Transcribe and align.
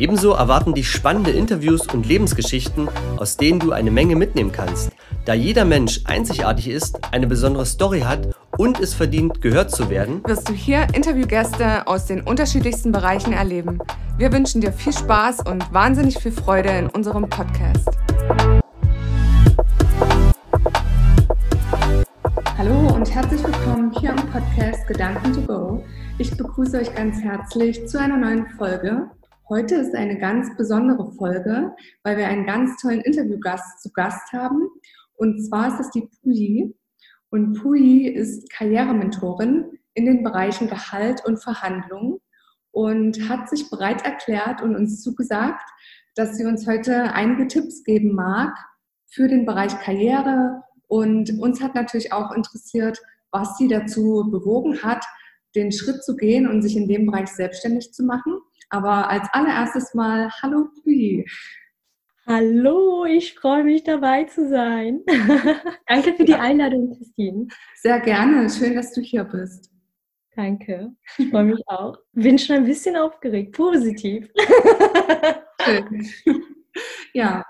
Ebenso 0.00 0.32
erwarten 0.32 0.74
dich 0.74 0.90
spannende 0.90 1.30
Interviews 1.30 1.86
und 1.86 2.04
Lebensgeschichten, 2.04 2.88
aus 3.16 3.36
denen 3.36 3.60
du 3.60 3.70
eine 3.70 3.92
Menge 3.92 4.16
mitnehmen 4.16 4.50
kannst. 4.50 4.90
Da 5.24 5.34
jeder 5.34 5.64
Mensch 5.64 6.00
einzigartig 6.04 6.68
ist, 6.68 6.98
eine 7.12 7.28
besondere 7.28 7.64
Story 7.64 8.00
hat 8.00 8.34
und 8.58 8.80
es 8.80 8.92
verdient, 8.92 9.40
gehört 9.40 9.70
zu 9.70 9.90
werden, 9.90 10.20
wirst 10.26 10.48
du 10.48 10.52
hier 10.52 10.88
Interviewgäste 10.94 11.86
aus 11.86 12.06
den 12.06 12.22
unterschiedlichsten 12.22 12.90
Bereichen 12.90 13.32
erleben. 13.32 13.78
Wir 14.18 14.32
wünschen 14.32 14.60
dir 14.60 14.72
viel 14.72 14.92
Spaß 14.92 15.46
und 15.46 15.72
wahnsinnig 15.72 16.18
viel 16.18 16.32
Freude 16.32 16.70
in 16.70 16.88
unserem 16.88 17.28
Podcast. 17.28 17.88
Hallo 22.58 22.92
und 22.92 23.14
herzlich 23.14 23.44
willkommen 23.44 23.92
hier 24.00 24.10
im 24.10 24.16
Podcast 24.16 24.88
Gedanken 24.88 25.32
to 25.32 25.40
Go. 25.42 25.84
Ich 26.18 26.36
begrüße 26.36 26.78
euch 26.78 26.92
ganz 26.92 27.22
herzlich 27.22 27.86
zu 27.86 28.00
einer 28.00 28.16
neuen 28.16 28.48
Folge. 28.58 29.08
Heute 29.50 29.74
ist 29.74 29.94
eine 29.94 30.18
ganz 30.18 30.56
besondere 30.56 31.12
Folge, 31.12 31.76
weil 32.02 32.16
wir 32.16 32.28
einen 32.28 32.46
ganz 32.46 32.80
tollen 32.80 33.02
Interviewgast 33.02 33.82
zu 33.82 33.92
Gast 33.92 34.32
haben. 34.32 34.70
Und 35.16 35.38
zwar 35.46 35.68
ist 35.68 35.80
es 35.80 35.90
die 35.90 36.08
Puyi. 36.22 36.74
Und 37.28 37.60
Puyi 37.60 38.08
ist 38.08 38.50
Karrierementorin 38.50 39.78
in 39.92 40.06
den 40.06 40.22
Bereichen 40.22 40.66
Gehalt 40.66 41.26
und 41.26 41.42
Verhandlungen 41.42 42.20
und 42.70 43.28
hat 43.28 43.50
sich 43.50 43.68
bereit 43.68 44.02
erklärt 44.06 44.62
und 44.62 44.76
uns 44.76 45.02
zugesagt, 45.02 45.68
dass 46.14 46.38
sie 46.38 46.46
uns 46.46 46.66
heute 46.66 47.12
einige 47.12 47.46
Tipps 47.46 47.84
geben 47.84 48.14
mag 48.14 48.56
für 49.08 49.28
den 49.28 49.44
Bereich 49.44 49.78
Karriere. 49.78 50.62
Und 50.88 51.38
uns 51.38 51.60
hat 51.60 51.74
natürlich 51.74 52.14
auch 52.14 52.32
interessiert, 52.32 52.98
was 53.30 53.58
sie 53.58 53.68
dazu 53.68 54.26
bewogen 54.30 54.82
hat, 54.82 55.04
den 55.54 55.70
Schritt 55.70 56.02
zu 56.02 56.16
gehen 56.16 56.48
und 56.48 56.62
sich 56.62 56.76
in 56.76 56.88
dem 56.88 57.04
Bereich 57.04 57.28
selbstständig 57.28 57.92
zu 57.92 58.04
machen. 58.04 58.38
Aber 58.70 59.08
als 59.08 59.28
allererstes 59.32 59.94
mal, 59.94 60.30
hallo 60.42 60.68
Puyi. 60.82 61.26
Hallo, 62.26 63.04
ich 63.04 63.34
freue 63.34 63.64
mich 63.64 63.84
dabei 63.84 64.24
zu 64.24 64.48
sein. 64.48 65.02
Danke 65.86 66.14
für 66.14 66.24
die 66.24 66.34
Einladung, 66.34 66.96
Christine. 66.96 67.48
Sehr 67.76 68.00
gerne. 68.00 68.48
Schön, 68.48 68.74
dass 68.74 68.92
du 68.92 69.02
hier 69.02 69.24
bist. 69.24 69.70
Danke. 70.34 70.92
Ich 71.18 71.30
freue 71.30 71.44
mich 71.44 71.62
auch. 71.66 71.98
Bin 72.12 72.38
schon 72.38 72.56
ein 72.56 72.64
bisschen 72.64 72.96
aufgeregt. 72.96 73.52
Positiv. 73.52 74.28
Schön. 75.62 76.06
Ja, 77.14 77.44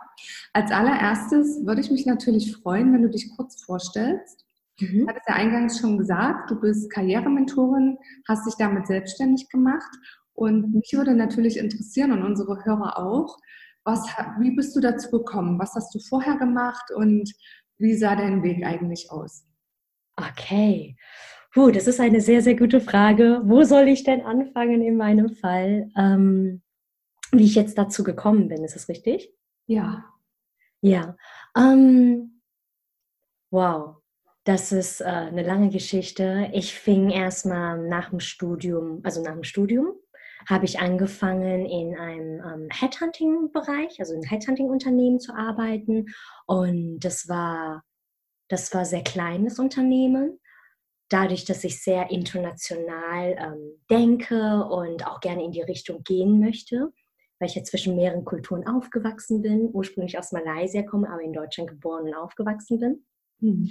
als 0.53 0.71
allererstes 0.71 1.65
würde 1.65 1.81
ich 1.81 1.91
mich 1.91 2.05
natürlich 2.05 2.55
freuen, 2.55 2.93
wenn 2.93 3.01
du 3.01 3.09
dich 3.09 3.35
kurz 3.35 3.65
vorstellst. 3.65 4.45
Mhm. 4.79 5.01
Du 5.01 5.07
hattest 5.09 5.29
ja 5.29 5.35
eingangs 5.37 5.81
schon 5.81 5.97
gesagt, 5.97 6.51
du 6.51 6.61
bist 6.61 6.91
Karrierementorin, 6.91 7.97
hast 8.29 8.47
dich 8.47 8.55
damit 8.59 8.87
selbstständig 8.87 9.49
gemacht. 9.49 9.91
Und 10.35 10.75
mich 10.75 10.93
würde 10.93 11.15
natürlich 11.15 11.57
interessieren 11.57 12.13
und 12.13 12.23
unsere 12.23 12.65
Hörer 12.65 12.99
auch, 12.99 13.39
was, 13.85 14.07
wie 14.41 14.55
bist 14.55 14.75
du 14.75 14.81
dazu 14.81 15.11
gekommen? 15.11 15.59
Was 15.59 15.75
hast 15.75 15.95
du 15.95 15.99
vorher 15.99 16.37
gemacht 16.37 16.91
und 16.95 17.33
wie 17.79 17.95
sah 17.95 18.17
dein 18.17 18.43
Weg 18.43 18.65
eigentlich 18.65 19.11
aus? 19.11 19.47
Okay. 20.17 20.97
Puh, 21.53 21.71
das 21.71 21.87
ist 21.87 22.01
eine 22.01 22.21
sehr, 22.21 22.43
sehr 22.43 22.57
gute 22.57 22.81
Frage. 22.81 23.43
Wo 23.45 23.63
soll 23.63 23.89
ich 23.89 24.03
denn 24.03 24.23
anfangen 24.23 24.83
in 24.83 24.97
meinem 24.97 25.31
Fall? 25.31 25.91
Ähm, 25.97 26.63
wie 27.31 27.45
ich 27.45 27.55
jetzt 27.55 27.79
dazu 27.79 28.03
gekommen 28.03 28.49
bin, 28.49 28.65
ist 28.65 28.75
das 28.75 28.89
richtig? 28.89 29.33
Ja. 29.67 30.05
Ja. 30.81 31.17
Ähm, 31.57 32.41
wow. 33.51 33.97
Das 34.45 34.73
ist 34.73 35.01
äh, 35.01 35.05
eine 35.05 35.43
lange 35.43 35.71
Geschichte. 35.71 36.51
Ich 36.53 36.75
fing 36.75 37.11
erstmal 37.11 37.89
nach 37.89 38.11
dem 38.11 38.21
Studium, 38.21 39.01
also 39.03 39.23
nach 39.23 39.33
dem 39.33 39.45
Studium, 39.45 39.95
habe 40.49 40.65
ich 40.65 40.81
angefangen, 40.81 41.67
in 41.67 41.97
einem 41.97 42.41
ähm, 42.41 42.69
Headhunting-Bereich, 42.71 44.01
also 44.01 44.15
in 44.15 44.23
Headhunting-Unternehmen 44.23 45.21
zu 45.21 45.35
arbeiten. 45.35 46.07
Und 46.47 47.01
das 47.01 47.29
war, 47.29 47.83
das 48.49 48.73
war 48.75 48.85
sehr 48.85 49.03
kleines 49.03 49.59
Unternehmen. 49.59 50.41
Dadurch, 51.09 51.45
dass 51.45 51.65
ich 51.65 51.83
sehr 51.83 52.11
international 52.11 53.37
ähm, 53.39 53.83
denke 53.91 54.65
und 54.65 55.07
auch 55.07 55.21
gerne 55.21 55.45
in 55.45 55.53
die 55.53 55.63
Richtung 55.63 56.03
gehen 56.03 56.41
möchte, 56.41 56.93
weil 57.39 57.49
ich 57.49 57.55
ja 57.55 57.63
zwischen 57.63 57.97
mehreren 57.97 58.25
Kulturen 58.25 58.67
aufgewachsen 58.67 59.43
bin, 59.43 59.69
ursprünglich 59.73 60.19
aus 60.19 60.33
Malaysia 60.33 60.83
komme, 60.83 61.09
aber 61.11 61.23
in 61.23 61.33
Deutschland 61.33 61.71
geboren 61.71 62.05
und 62.05 62.15
aufgewachsen 62.15 62.81
bin. 62.81 63.07
Mhm. 63.41 63.71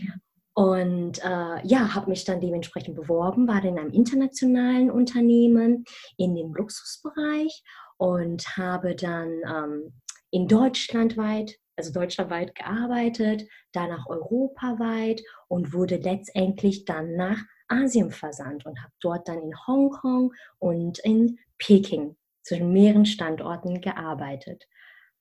Und 0.56 1.24
äh, 1.24 1.66
ja, 1.66 1.96
habe 1.96 2.10
mich 2.10 2.26
dann 2.26 2.40
dementsprechend 2.40 2.96
beworben, 2.96 3.48
war 3.48 3.64
in 3.64 3.80
einem 3.80 3.92
internationalen 3.92 4.92
Unternehmen 4.92 5.84
in 6.18 6.36
dem 6.36 6.54
Luxusbereich 6.54 7.64
und 7.98 8.46
habe 8.56 8.96
dann 8.96 9.42
ähm, 9.48 9.94
in 10.30 10.48
Deutschland 10.48 11.18
weit, 11.18 11.58
also 11.76 11.92
deutschlandweit 11.92 12.54
gearbeitet, 12.54 13.48
danach 13.72 14.08
europaweit 14.08 15.22
und 15.48 15.74
wurde 15.74 15.96
letztendlich 15.98 16.86
dann 16.86 17.16
nach 17.16 17.40
Asien 17.68 18.12
versandt 18.12 18.66
und 18.66 18.80
habe 18.80 18.94
dort 19.00 19.28
dann 19.28 19.42
in 19.42 19.54
Hongkong 19.68 20.34
und 20.60 21.00
in 21.00 21.40
Peking 21.58 22.16
zwischen 22.44 22.74
mehreren 22.74 23.06
Standorten 23.06 23.82
gearbeitet. 23.82 24.68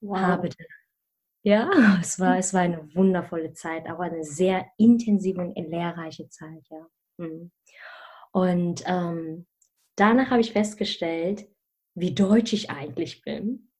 Wow. 0.00 0.18
Habe 0.18 0.48
dann 0.48 0.66
ja, 1.42 1.98
es 2.00 2.20
war, 2.20 2.38
es 2.38 2.54
war 2.54 2.60
eine 2.60 2.94
wundervolle 2.94 3.52
Zeit, 3.52 3.88
aber 3.88 4.04
eine 4.04 4.24
sehr 4.24 4.66
intensive 4.78 5.40
und 5.40 5.56
lehrreiche 5.56 6.28
Zeit, 6.28 6.64
ja. 6.70 6.86
Mhm. 7.18 7.50
Und 8.32 8.82
ähm, 8.86 9.46
danach 9.96 10.30
habe 10.30 10.40
ich 10.40 10.52
festgestellt, 10.52 11.46
wie 11.94 12.14
deutsch 12.14 12.52
ich 12.52 12.70
eigentlich 12.70 13.22
bin. 13.22 13.70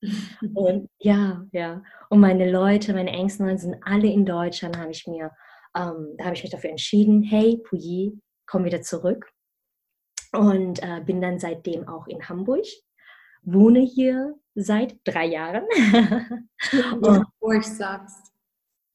Und 0.55 0.89
ja, 0.99 1.47
ja. 1.53 1.83
Und 2.11 2.21
meine 2.21 2.51
Leute, 2.51 2.93
meine 2.93 3.11
engsten 3.11 3.47
Leute 3.47 3.61
sind 3.61 3.77
alle 3.83 4.09
in 4.09 4.27
Deutschland, 4.27 4.77
habe 4.77 4.91
ich 4.91 5.07
mir, 5.07 5.31
ähm, 5.77 6.15
da 6.19 6.25
habe 6.25 6.35
ich 6.35 6.43
mich 6.43 6.53
dafür 6.53 6.71
entschieden, 6.71 7.23
hey, 7.23 7.63
Puyi, 7.65 8.21
komm 8.47 8.65
wieder 8.65 8.83
zurück. 8.83 9.31
Und 10.33 10.83
äh, 10.83 11.01
bin 11.05 11.21
dann 11.21 11.39
seitdem 11.39 11.89
auch 11.89 12.07
in 12.07 12.29
Hamburg 12.29 12.65
wohne 13.43 13.81
hier 13.81 14.35
seit 14.55 14.97
drei 15.05 15.27
Jahren. 15.27 15.65
Schön, 16.59 16.85
wie 16.97 17.03
du 17.03 17.11
Hamburg 17.41 17.65
sagst. 17.65 18.33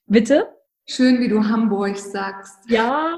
Bitte? 0.05 0.55
Schön, 0.85 1.19
wie 1.19 1.27
du 1.27 1.43
Hamburg 1.43 1.97
sagst. 1.97 2.69
Ja, 2.69 3.17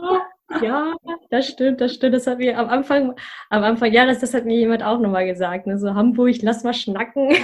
ja, 0.62 0.95
das 1.29 1.47
stimmt, 1.47 1.79
das 1.81 1.94
stimmt. 1.94 2.16
Das 2.16 2.25
hat 2.25 2.39
mir 2.39 2.57
am 2.57 2.68
Anfang, 2.69 3.13
am 3.50 3.63
Anfang 3.63 3.94
ja, 3.94 4.06
das, 4.06 4.19
das 4.19 4.34
hat 4.34 4.45
mir 4.45 4.57
jemand 4.57 4.84
auch 4.84 5.00
nochmal 5.00 5.28
gesagt. 5.28 5.68
Ne? 5.68 5.78
So 5.78 5.94
Hamburg, 5.94 6.38
lass 6.41 6.63
mal 6.63 6.73
schnacken. 6.73 7.35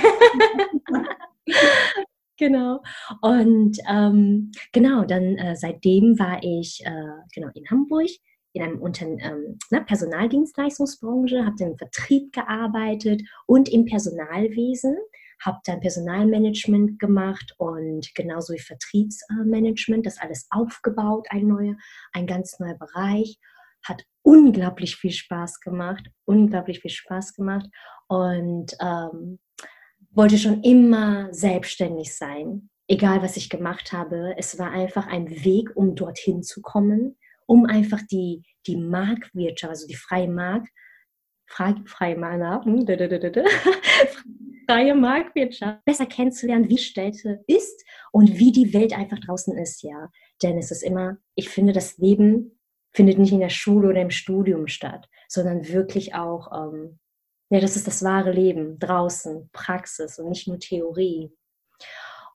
genau. 2.38 2.82
Und 3.22 3.78
ähm, 3.88 4.52
genau, 4.72 5.04
dann 5.06 5.38
äh, 5.38 5.56
seitdem 5.56 6.18
war 6.18 6.40
ich 6.42 6.84
äh, 6.86 7.22
genau 7.34 7.50
in 7.54 7.70
Hamburg 7.70 8.10
in 8.56 8.64
einem 8.64 8.82
Unter 8.82 9.06
ähm, 9.06 9.60
ne, 9.70 9.82
Personaldienstleistungsbranche, 9.82 11.46
habe 11.46 11.58
dann 11.60 11.72
im 11.72 11.78
Vertrieb 11.78 12.32
gearbeitet 12.32 13.22
und 13.46 13.68
im 13.68 13.86
Personalwesen, 13.86 14.96
habe 15.44 15.60
dann 15.66 15.82
Personalmanagement 15.82 16.98
gemacht 16.98 17.54
und 17.58 18.16
genauso 18.16 18.54
wie 18.54 18.60
Vertriebsmanagement, 18.60 20.06
das 20.06 20.20
alles 20.20 20.48
aufgebaut, 20.52 21.28
ein 21.32 21.48
neuer, 21.48 21.76
ein 22.14 22.28
ganz 22.28 22.58
neuer 22.60 22.78
Bereich. 22.78 23.38
Hat 23.84 24.04
unglaublich 24.22 24.96
viel 24.96 25.12
Spaß 25.12 25.60
gemacht, 25.60 26.10
unglaublich 26.24 26.80
viel 26.80 26.92
Spaß 26.92 27.34
gemacht 27.34 27.68
und 28.08 28.72
ähm, 28.82 29.40
wollte 30.12 30.38
schon 30.38 30.64
immer 30.64 31.32
selbstständig 31.34 32.16
sein, 32.16 32.70
egal 32.88 33.22
was 33.22 33.36
ich 33.36 33.50
gemacht 33.50 33.92
habe. 33.92 34.34
Es 34.38 34.58
war 34.58 34.72
einfach 34.72 35.08
ein 35.08 35.30
Weg, 35.30 35.76
um 35.76 35.94
dorthin 35.94 36.42
zu 36.42 36.62
kommen 36.62 37.18
um 37.46 37.66
einfach 37.66 38.02
die, 38.10 38.44
die 38.68 38.78
Marktwirtschaft, 38.78 39.70
also 39.70 39.88
die 39.88 39.96
freie 39.96 40.28
Markt, 40.28 40.70
freie, 41.48 41.76
freie, 41.86 42.16
hm, 42.16 42.86
freie 44.68 44.96
Marktwirtschaft 44.96 45.86
besser 45.86 46.06
kennenzulernen, 46.06 46.70
wie 46.70 46.78
Städte 46.78 47.44
ist 47.48 47.86
und 48.12 48.38
wie 48.38 48.52
die 48.52 48.74
Welt 48.74 48.94
einfach 48.94 49.20
draußen 49.20 49.58
ist, 49.58 49.84
ja. 49.84 50.10
Denn 50.42 50.58
es 50.58 50.72
ist 50.72 50.84
immer, 50.84 51.18
ich 51.36 51.50
finde, 51.50 51.74
das 51.74 51.98
Leben 51.98 52.60
findet 52.94 53.20
nicht 53.20 53.34
in 53.34 53.42
der 53.42 53.50
Schule 53.50 53.90
oder 53.90 54.02
im 54.02 54.12
Studium 54.12 54.68
statt, 54.68 55.08
sondern 55.28 55.68
wirklich 55.68 56.16
auch, 56.16 56.52
ähm, 56.52 57.00
ja, 57.50 57.60
das 57.60 57.76
ist 57.76 57.88
das 57.88 58.04
wahre 58.04 58.32
Leben 58.32 58.80
draußen, 58.80 59.50
Praxis 59.52 60.18
und 60.18 60.30
nicht 60.30 60.48
nur 60.48 60.60
Theorie. 60.60 61.32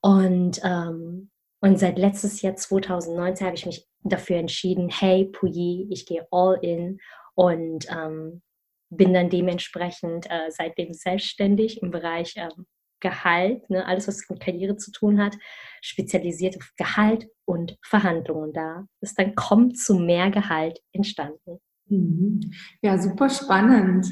Und 0.03 0.61
ähm, 0.62 1.31
Und 1.61 1.79
seit 1.79 1.99
letztes 1.99 2.41
Jahr 2.43 2.57
2019 2.57 3.47
habe 3.47 3.57
ich 3.57 3.67
mich 3.67 3.87
dafür 4.03 4.37
entschieden, 4.37 4.89
hey 4.89 5.27
Puyi, 5.27 5.87
ich 5.91 6.07
gehe 6.07 6.27
all 6.31 6.59
in 6.62 6.99
und 7.35 7.87
ähm, 7.91 8.43
bin 8.89 9.15
dann 9.15 9.31
dementsprechend 9.31 10.27
äh, 10.31 10.51
seitdem 10.51 10.93
selbstständig 10.93 11.83
im 11.83 11.91
Bereich 11.91 12.35
ähm, 12.37 12.67
Gehalt, 13.01 13.69
ne, 13.71 13.87
alles 13.87 14.09
was 14.09 14.29
mit 14.29 14.41
Karriere 14.41 14.77
zu 14.77 14.93
tun 14.93 15.23
hat, 15.23 15.37
spezialisiert 15.81 16.57
auf 16.59 16.71
Gehalt 16.77 17.29
und 17.47 17.79
Verhandlungen. 17.83 18.53
Da 18.53 18.85
ist 19.01 19.19
dann 19.19 19.35
kommt 19.35 19.79
zu 19.79 19.95
mehr 19.95 20.31
Gehalt 20.31 20.81
entstanden. 20.93 21.61
Mhm. 21.87 22.53
Ja, 22.83 22.99
super 22.99 23.31
spannend. 23.31 24.07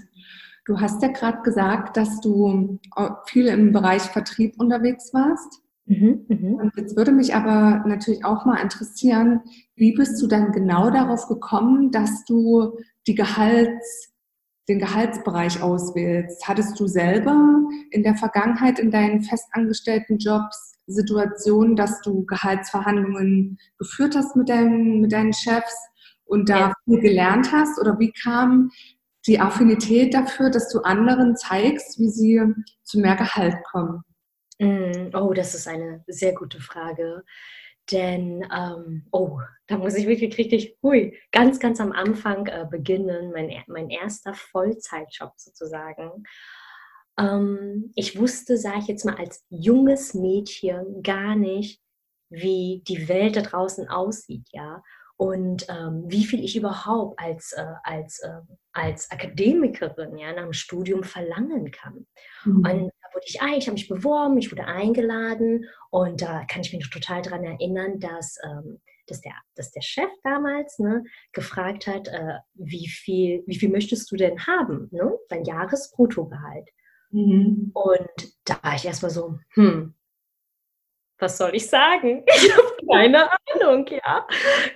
Du 0.65 0.81
hast 0.81 1.03
ja 1.03 1.09
gerade 1.09 1.43
gesagt, 1.43 1.97
dass 1.97 2.21
du 2.21 2.79
viel 3.27 3.47
im 3.47 3.73
Bereich 3.73 4.03
Vertrieb 4.03 4.59
unterwegs 4.59 5.12
warst. 5.12 5.62
Mhm, 5.88 6.26
mh. 6.29 6.62
Und 6.62 6.73
jetzt 6.76 6.96
würde 6.96 7.12
mich 7.12 7.35
aber 7.35 7.82
natürlich 7.87 8.25
auch 8.25 8.44
mal 8.44 8.61
interessieren, 8.61 9.40
wie 9.75 9.94
bist 9.94 10.20
du 10.23 10.26
dann 10.26 10.52
genau 10.52 10.90
darauf 10.90 11.29
gekommen, 11.29 11.90
dass 11.90 12.25
du 12.26 12.79
die 13.06 13.14
Gehalts, 13.14 14.12
den 14.69 14.79
Gehaltsbereich 14.79 15.62
auswählst? 15.62 16.46
Hattest 16.46 16.79
du 16.79 16.87
selber 16.87 17.62
in 17.90 18.02
der 18.02 18.17
Vergangenheit 18.17 18.79
in 18.79 18.90
deinen 18.90 19.23
festangestellten 19.23 20.19
Jobs 20.19 20.79
Situationen, 20.88 21.76
dass 21.76 22.00
du 22.00 22.25
Gehaltsverhandlungen 22.25 23.58
geführt 23.79 24.17
hast 24.17 24.37
mit, 24.37 24.49
deinem, 24.49 25.00
mit 25.00 25.12
deinen 25.12 25.32
Chefs 25.32 25.76
und 26.25 26.49
da 26.49 26.58
ja. 26.58 26.73
viel 26.85 27.00
gelernt 27.00 27.52
hast? 27.52 27.79
Oder 27.79 27.99
wie 27.99 28.12
kam 28.12 28.70
die 29.26 29.40
Affinität 29.40 30.14
dafür, 30.14 30.50
dass 30.50 30.70
du 30.70 30.81
anderen 30.81 31.37
zeigst, 31.37 31.99
wie 31.99 32.08
sie 32.08 32.43
zu 32.82 33.00
mehr 33.00 33.17
Gehalt 33.17 33.56
kommen? 33.70 34.02
Mm, 34.59 35.11
oh, 35.15 35.33
das 35.33 35.55
ist 35.55 35.69
eine 35.69 36.05
sehr 36.07 36.35
gute 36.35 36.61
Frage. 36.61 37.25
Denn, 37.91 38.47
ähm, 38.55 39.07
oh, 39.13 39.41
da 39.67 39.79
muss 39.79 39.95
ich 39.95 40.07
wirklich 40.07 40.37
richtig, 40.37 40.77
hui, 40.83 41.19
ganz, 41.33 41.59
ganz 41.59 41.81
am 41.81 41.93
Anfang 41.93 42.47
äh, 42.47 42.67
beginnen, 42.71 43.33
mein, 43.33 43.51
mein 43.67 43.89
erster 43.89 44.35
Vollzeitjob 44.35 45.33
sozusagen. 45.37 46.25
Ähm, 47.19 47.93
ich 47.95 48.19
wusste, 48.19 48.59
sage 48.59 48.81
ich 48.81 48.89
jetzt 48.89 49.05
mal, 49.05 49.17
als 49.17 49.45
junges 49.49 50.13
Mädchen 50.13 51.03
gar 51.03 51.35
nicht, 51.35 51.81
wie 52.31 52.83
die 52.87 53.09
Welt 53.09 53.37
da 53.37 53.41
draußen 53.41 53.89
aussieht, 53.89 54.47
ja 54.53 54.83
und 55.19 55.67
ähm, 55.69 56.05
wie 56.07 56.25
viel 56.25 56.45
ich 56.45 56.57
überhaupt 56.57 57.19
als, 57.19 57.53
äh, 57.53 57.75
als, 57.83 58.21
äh, 58.21 58.41
als 58.73 59.11
Akademikerin 59.11 60.17
ja, 60.17 60.33
nach 60.33 60.45
dem 60.45 60.53
Studium 60.53 61.03
verlangen 61.03 61.73
kann. 61.73 62.07
Mhm. 62.45 62.57
Und 62.59 62.93
da 63.09 63.15
wurde 63.15 63.27
ich, 63.27 63.37
ich 63.59 63.67
habe 63.67 63.75
mich 63.75 63.89
beworben, 63.89 64.39
ich 64.39 64.51
wurde 64.51 64.65
eingeladen 64.65 65.67
und 65.91 66.23
da 66.23 66.45
kann 66.45 66.63
ich 66.63 66.73
mich 66.73 66.83
noch 66.85 66.91
total 66.91 67.23
daran 67.23 67.45
erinnern, 67.45 67.99
dass, 67.99 68.37
ähm, 68.45 68.81
dass, 69.07 69.21
der, 69.21 69.35
dass 69.55 69.71
der 69.71 69.83
Chef 69.83 70.11
damals 70.23 70.79
ne, 70.79 71.05
gefragt 71.33 71.87
hat, 71.87 72.09
äh, 72.09 72.39
wie, 72.55 72.89
viel, 72.89 73.43
wie 73.47 73.57
viel 73.57 73.71
möchtest 73.71 74.11
du 74.11 74.17
denn 74.17 74.47
haben, 74.47 74.89
ne? 74.91 75.13
dein 75.29 75.45
Jahresbruttogehalt. 75.45 76.69
Mhm. 77.11 77.71
Und 77.73 78.35
da 78.45 78.59
war 78.63 78.75
ich 78.75 78.85
erstmal 78.85 79.11
so, 79.11 79.39
hm, 79.55 79.95
was 81.19 81.38
soll 81.38 81.55
ich 81.55 81.69
sagen? 81.69 82.25
Ich 82.35 82.56
habe 82.56 82.76
keine 82.91 83.29
Ahnung, 83.31 83.87
ja. 83.88 84.26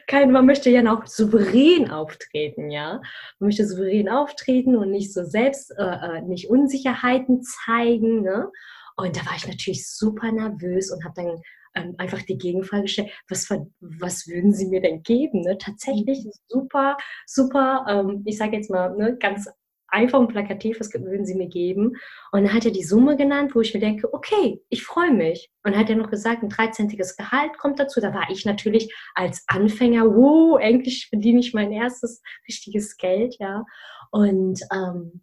Kein, 0.07 0.33
man 0.33 0.45
möchte 0.45 0.71
ja 0.71 0.83
auch 0.93 1.07
souverän 1.07 1.91
auftreten, 1.91 2.71
ja. 2.71 3.01
Man 3.39 3.49
möchte 3.49 3.67
souverän 3.67 4.09
auftreten 4.09 4.77
und 4.77 4.91
nicht 4.91 5.13
so 5.13 5.25
selbst, 5.25 5.73
äh, 5.79 5.83
äh, 5.83 6.21
nicht 6.23 6.51
Unsicherheiten 6.51 7.43
zeigen, 7.43 8.23
ne? 8.23 8.51
Und 8.97 9.17
da 9.17 9.25
war 9.25 9.37
ich 9.37 9.47
natürlich 9.47 9.89
super 9.89 10.31
nervös 10.31 10.91
und 10.91 11.05
habe 11.05 11.15
dann 11.17 11.43
ähm, 11.75 11.95
einfach 11.99 12.23
die 12.23 12.37
Gegenfrage 12.37 12.83
gestellt, 12.83 13.11
was, 13.29 13.49
was 13.81 14.27
würden 14.29 14.53
Sie 14.53 14.67
mir 14.67 14.83
denn 14.83 15.03
geben? 15.03 15.41
Ne? 15.41 15.57
Tatsächlich 15.59 16.25
mhm. 16.25 16.33
super, 16.49 16.97
super, 17.27 17.87
ähm, 17.89 18.23
ich 18.27 18.37
sage 18.37 18.57
jetzt 18.57 18.71
mal, 18.71 18.95
ne, 18.97 19.17
ganz 19.19 19.49
einfach 19.93 20.19
und 20.19 20.29
plakativ, 20.29 20.81
was 20.81 20.93
würden 20.93 21.27
Sie 21.27 21.35
mir 21.35 21.49
geben? 21.49 21.97
Und 22.33 22.45
dann 22.45 22.53
hat 22.53 22.65
er 22.65 22.71
die 22.71 22.83
Summe 22.83 23.17
genannt, 23.17 23.55
wo 23.55 23.61
ich 23.61 23.75
mir 23.75 23.81
denke, 23.81 24.13
okay, 24.13 24.61
ich 24.69 24.85
freue 24.85 25.13
mich. 25.13 25.51
Und 25.65 25.77
hat 25.77 25.91
er 25.91 25.97
noch 25.97 26.11
gesagt, 26.11 26.43
ein 26.43 26.49
13. 26.49 26.89
Gehalt 26.89 27.59
kommt 27.59 27.79
dazu. 27.79 28.01
Da 28.01 28.15
war 28.15 28.29
ich 28.31 28.45
natürlich 28.45 28.95
als 29.15 29.45
Anfänger, 29.47 30.07
wow, 30.07 30.59
endlich 30.61 31.09
verdiene 31.09 31.41
ich 31.41 31.55
mein 31.55 31.73
erstes 31.73 32.23
richtiges 32.49 32.97
Geld, 32.97 33.37
ja. 33.39 33.65
Und 34.11 34.61
ähm, 34.73 35.23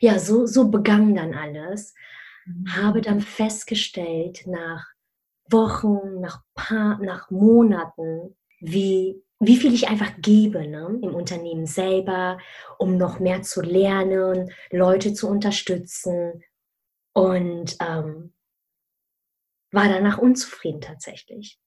ja, 0.00 0.18
so, 0.18 0.46
so 0.46 0.68
begann 0.68 1.14
dann 1.14 1.34
alles. 1.34 1.94
Mhm. 2.46 2.76
Habe 2.76 3.00
dann 3.00 3.20
festgestellt, 3.20 4.46
nach 4.46 4.86
Wochen, 5.50 6.20
nach, 6.20 6.42
paar, 6.54 6.98
nach 7.02 7.30
Monaten, 7.30 8.36
wie 8.60 9.22
wie 9.40 9.56
viel 9.56 9.72
ich 9.72 9.88
einfach 9.88 10.12
gebe 10.18 10.66
ne, 10.66 10.98
im 11.02 11.14
Unternehmen 11.14 11.66
selber, 11.66 12.38
um 12.78 12.96
noch 12.96 13.20
mehr 13.20 13.42
zu 13.42 13.62
lernen, 13.62 14.52
Leute 14.70 15.14
zu 15.14 15.28
unterstützen 15.28 16.42
und 17.12 17.76
ähm, 17.80 18.34
war 19.70 19.88
danach 19.88 20.18
unzufrieden 20.18 20.80
tatsächlich. 20.80 21.58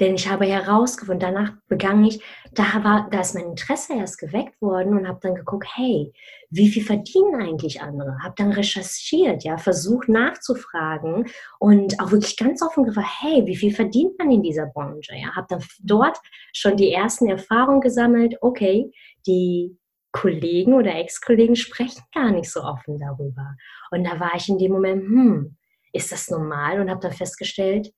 Denn 0.00 0.16
ich 0.16 0.28
habe 0.28 0.44
herausgefunden, 0.44 1.20
danach 1.20 1.52
begann 1.68 2.04
ich, 2.04 2.20
da 2.52 2.82
war, 2.82 3.08
da 3.10 3.20
ist 3.20 3.34
mein 3.34 3.50
Interesse 3.50 3.94
erst 3.94 4.18
geweckt 4.18 4.60
worden 4.60 4.98
und 4.98 5.06
habe 5.06 5.20
dann 5.22 5.36
geguckt, 5.36 5.68
hey, 5.76 6.12
wie 6.50 6.68
viel 6.68 6.84
verdienen 6.84 7.40
eigentlich 7.40 7.80
andere? 7.80 8.16
Habe 8.22 8.34
dann 8.36 8.50
recherchiert, 8.50 9.44
ja, 9.44 9.56
versucht 9.56 10.08
nachzufragen 10.08 11.26
und 11.60 12.00
auch 12.00 12.10
wirklich 12.10 12.36
ganz 12.36 12.60
offen 12.60 12.84
gefragt, 12.84 13.08
hey, 13.20 13.46
wie 13.46 13.56
viel 13.56 13.72
verdient 13.72 14.18
man 14.18 14.32
in 14.32 14.42
dieser 14.42 14.66
Branche? 14.66 15.14
Ja, 15.14 15.36
habe 15.36 15.46
dann 15.48 15.64
dort 15.80 16.18
schon 16.52 16.76
die 16.76 16.92
ersten 16.92 17.28
Erfahrungen 17.28 17.80
gesammelt, 17.80 18.36
okay, 18.40 18.90
die 19.26 19.78
Kollegen 20.10 20.74
oder 20.74 20.94
Ex-Kollegen 20.94 21.56
sprechen 21.56 22.02
gar 22.12 22.30
nicht 22.30 22.50
so 22.50 22.62
offen 22.62 22.98
darüber. 22.98 23.56
Und 23.90 24.04
da 24.04 24.18
war 24.18 24.32
ich 24.36 24.48
in 24.48 24.58
dem 24.58 24.72
Moment, 24.72 25.02
hm, 25.02 25.56
ist 25.92 26.10
das 26.10 26.30
normal? 26.30 26.80
Und 26.80 26.90
habe 26.90 27.00
dann 27.00 27.12
festgestellt, 27.12 27.92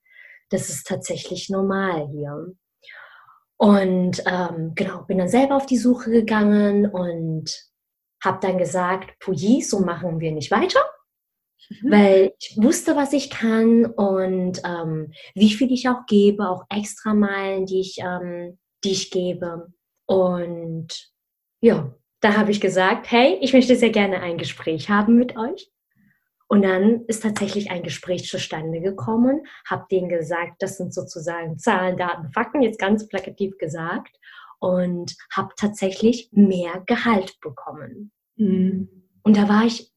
das 0.50 0.68
ist 0.68 0.86
tatsächlich 0.86 1.48
normal 1.50 2.08
hier. 2.12 2.54
Und 3.58 4.22
ähm, 4.26 4.72
genau, 4.74 5.02
bin 5.04 5.18
dann 5.18 5.28
selber 5.28 5.56
auf 5.56 5.66
die 5.66 5.78
Suche 5.78 6.10
gegangen 6.10 6.86
und 6.86 7.50
habe 8.22 8.38
dann 8.40 8.58
gesagt, 8.58 9.18
Pouilly, 9.20 9.62
so 9.62 9.80
machen 9.80 10.20
wir 10.20 10.32
nicht 10.32 10.50
weiter, 10.50 10.80
mhm. 11.70 11.90
weil 11.90 12.34
ich 12.38 12.56
wusste, 12.56 12.96
was 12.96 13.12
ich 13.12 13.30
kann 13.30 13.86
und 13.86 14.60
ähm, 14.64 15.12
wie 15.34 15.52
viel 15.52 15.72
ich 15.72 15.88
auch 15.88 16.04
gebe, 16.06 16.48
auch 16.48 16.64
extra 16.68 17.14
Meilen, 17.14 17.66
die 17.66 17.80
ich, 17.80 17.98
ähm, 18.00 18.58
die 18.84 18.92
ich 18.92 19.10
gebe. 19.10 19.72
Und 20.06 21.10
ja, 21.62 21.94
da 22.20 22.36
habe 22.36 22.50
ich 22.50 22.60
gesagt, 22.60 23.10
hey, 23.10 23.38
ich 23.40 23.52
möchte 23.52 23.76
sehr 23.76 23.90
gerne 23.90 24.20
ein 24.20 24.38
Gespräch 24.38 24.90
haben 24.90 25.16
mit 25.16 25.36
euch. 25.36 25.70
Und 26.48 26.62
dann 26.62 27.04
ist 27.06 27.22
tatsächlich 27.22 27.70
ein 27.70 27.82
Gespräch 27.82 28.28
zustande 28.28 28.80
gekommen, 28.80 29.42
habe 29.68 29.86
denen 29.90 30.08
gesagt, 30.08 30.62
das 30.62 30.76
sind 30.76 30.94
sozusagen 30.94 31.58
Zahlen, 31.58 31.96
Daten, 31.96 32.30
Fakten, 32.32 32.62
jetzt 32.62 32.78
ganz 32.78 33.08
plakativ 33.08 33.58
gesagt, 33.58 34.16
und 34.58 35.16
habe 35.32 35.52
tatsächlich 35.56 36.30
mehr 36.32 36.82
Gehalt 36.86 37.38
bekommen. 37.40 38.12
Mhm. 38.36 38.88
Und 39.22 39.36
da 39.36 39.48
war 39.48 39.64
ich 39.64 39.92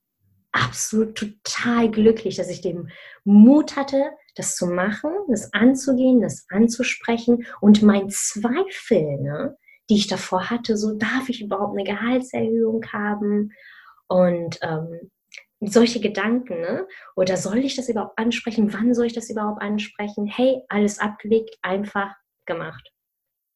absolut 0.52 1.16
total 1.16 1.92
glücklich, 1.92 2.36
dass 2.36 2.50
ich 2.50 2.62
den 2.62 2.90
Mut 3.24 3.76
hatte, 3.76 4.12
das 4.36 4.56
zu 4.56 4.68
machen, 4.68 5.12
das 5.30 5.54
anzugehen, 5.54 6.22
das 6.22 6.46
anzusprechen 6.50 7.46
und 7.62 7.84
mein 7.84 8.10
Zweifel, 8.10 9.22
ne, 9.22 9.56
die 9.90 9.96
ich 9.98 10.08
davor 10.08 10.50
hatte, 10.50 10.78
so 10.78 10.98
darf 10.98 11.30
ich 11.30 11.42
überhaupt 11.42 11.78
eine 11.78 11.84
Gehaltserhöhung 11.84 12.84
haben? 12.92 13.52
Und 14.08 14.60
ähm, 14.62 15.12
solche 15.62 16.00
Gedanken, 16.00 16.62
ne? 16.62 16.88
Oder 17.16 17.38
soll 17.38 17.60
ich 17.60 17.76
das 17.76 17.90
überhaupt 17.90 18.18
ansprechen? 18.18 18.74
Wann 18.74 18.94
soll 18.94 19.08
ich 19.08 19.14
das 19.14 19.30
überhaupt 19.30 19.62
ansprechen? 19.62 20.26
Hey, 20.26 20.62
alles 20.70 21.00
abgelegt, 21.00 21.58
einfach 21.62 22.16
gemacht. 22.46 22.92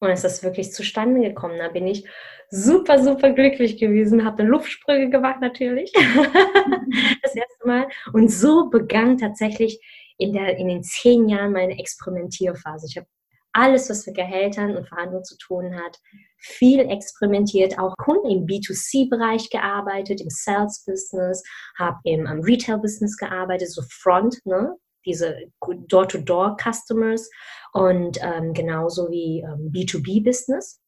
Und 0.00 0.10
es 0.10 0.24
ist 0.24 0.42
wirklich 0.42 0.72
zustande 0.72 1.20
gekommen. 1.20 1.58
Da 1.58 1.68
bin 1.68 1.86
ich 1.86 2.06
super, 2.50 3.02
super 3.02 3.30
glücklich 3.30 3.78
gewesen, 3.78 4.24
habe 4.24 4.42
eine 4.42 4.50
Luftsprünge 4.50 5.08
gemacht 5.08 5.40
natürlich. 5.40 5.92
das 7.22 7.34
erste 7.34 7.66
Mal. 7.66 7.88
Und 8.12 8.28
so 8.30 8.68
begann 8.68 9.16
tatsächlich 9.16 9.80
in, 10.18 10.32
der, 10.32 10.56
in 10.58 10.68
den 10.68 10.82
zehn 10.82 11.28
Jahren 11.28 11.52
meine 11.52 11.78
Experimentierphase. 11.78 12.86
Ich 12.88 12.96
habe 12.98 13.06
alles, 13.54 13.88
was 13.88 14.06
mit 14.06 14.16
Gehältern 14.16 14.76
und 14.76 14.88
Verhandlungen 14.88 15.24
zu 15.24 15.38
tun 15.38 15.74
hat, 15.76 15.98
viel 16.38 16.80
experimentiert, 16.80 17.78
auch 17.78 17.94
Kunden 17.96 18.28
im 18.28 18.46
B2C-Bereich 18.46 19.48
gearbeitet, 19.48 20.20
im 20.20 20.28
Sales-Business, 20.28 21.42
habe 21.78 21.98
im 22.02 22.26
um, 22.26 22.40
Retail-Business 22.40 23.16
gearbeitet, 23.16 23.70
so 23.70 23.82
Front, 23.88 24.44
ne? 24.44 24.76
diese 25.06 25.36
Door-to-Door-Customers 25.60 27.30
und 27.72 28.18
ähm, 28.22 28.54
genauso 28.54 29.10
wie 29.10 29.40
ähm, 29.40 29.70
B2B-Business 29.70 30.80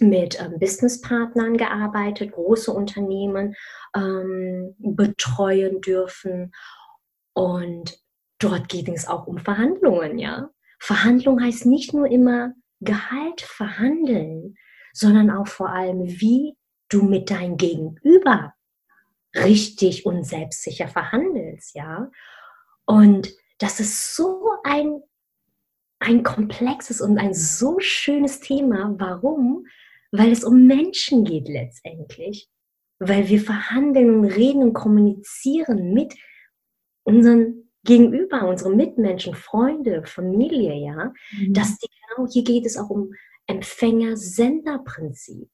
mit 0.00 0.40
ähm, 0.40 0.58
Businesspartnern 0.58 1.56
gearbeitet, 1.56 2.32
große 2.32 2.72
Unternehmen 2.72 3.54
ähm, 3.96 4.74
betreuen 4.78 5.80
dürfen 5.80 6.52
und 7.32 7.96
dort 8.40 8.68
ging 8.68 8.92
es 8.92 9.06
auch 9.06 9.26
um 9.26 9.38
Verhandlungen, 9.38 10.18
ja 10.18 10.50
Verhandlung 10.82 11.40
heißt 11.40 11.64
nicht 11.64 11.94
nur 11.94 12.08
immer 12.08 12.54
Gehalt 12.80 13.40
verhandeln, 13.40 14.56
sondern 14.92 15.30
auch 15.30 15.46
vor 15.46 15.68
allem, 15.68 16.08
wie 16.08 16.56
du 16.88 17.04
mit 17.04 17.30
deinem 17.30 17.56
Gegenüber 17.56 18.52
richtig 19.36 20.04
und 20.04 20.24
selbstsicher 20.24 20.88
verhandelst, 20.88 21.76
ja. 21.76 22.10
Und 22.84 23.32
das 23.58 23.78
ist 23.78 24.16
so 24.16 24.44
ein, 24.64 25.00
ein 26.00 26.24
komplexes 26.24 27.00
und 27.00 27.16
ein 27.16 27.32
so 27.32 27.78
schönes 27.78 28.40
Thema. 28.40 28.92
Warum? 28.98 29.64
Weil 30.10 30.32
es 30.32 30.42
um 30.42 30.66
Menschen 30.66 31.22
geht 31.22 31.46
letztendlich. 31.46 32.50
Weil 32.98 33.28
wir 33.28 33.40
verhandeln 33.40 34.16
und 34.16 34.24
reden 34.24 34.64
und 34.64 34.72
kommunizieren 34.72 35.94
mit 35.94 36.14
unseren 37.04 37.61
Gegenüber, 37.84 38.46
unseren 38.46 38.76
Mitmenschen, 38.76 39.34
Freunde, 39.34 40.04
Familie, 40.04 40.74
ja. 40.74 41.14
Mhm. 41.32 41.54
Dass 41.54 41.78
die, 41.78 41.88
genau, 41.88 42.28
hier 42.28 42.44
geht 42.44 42.66
es 42.66 42.76
auch 42.76 42.90
um 42.90 43.14
Empfänger-Sender-Prinzip 43.46 45.48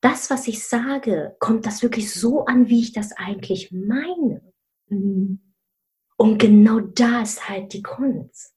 das, 0.00 0.30
was 0.30 0.48
ich 0.48 0.66
sage, 0.66 1.36
kommt 1.38 1.66
das 1.66 1.82
wirklich 1.82 2.12
so 2.12 2.44
an, 2.44 2.68
wie 2.68 2.80
ich 2.80 2.92
das 2.92 3.12
eigentlich 3.12 3.70
meine? 3.70 4.40
Mhm. 4.88 5.40
Und 6.16 6.38
genau 6.38 6.80
da 6.80 7.22
ist 7.22 7.48
halt 7.48 7.72
die 7.72 7.82
Kunst. 7.82 8.54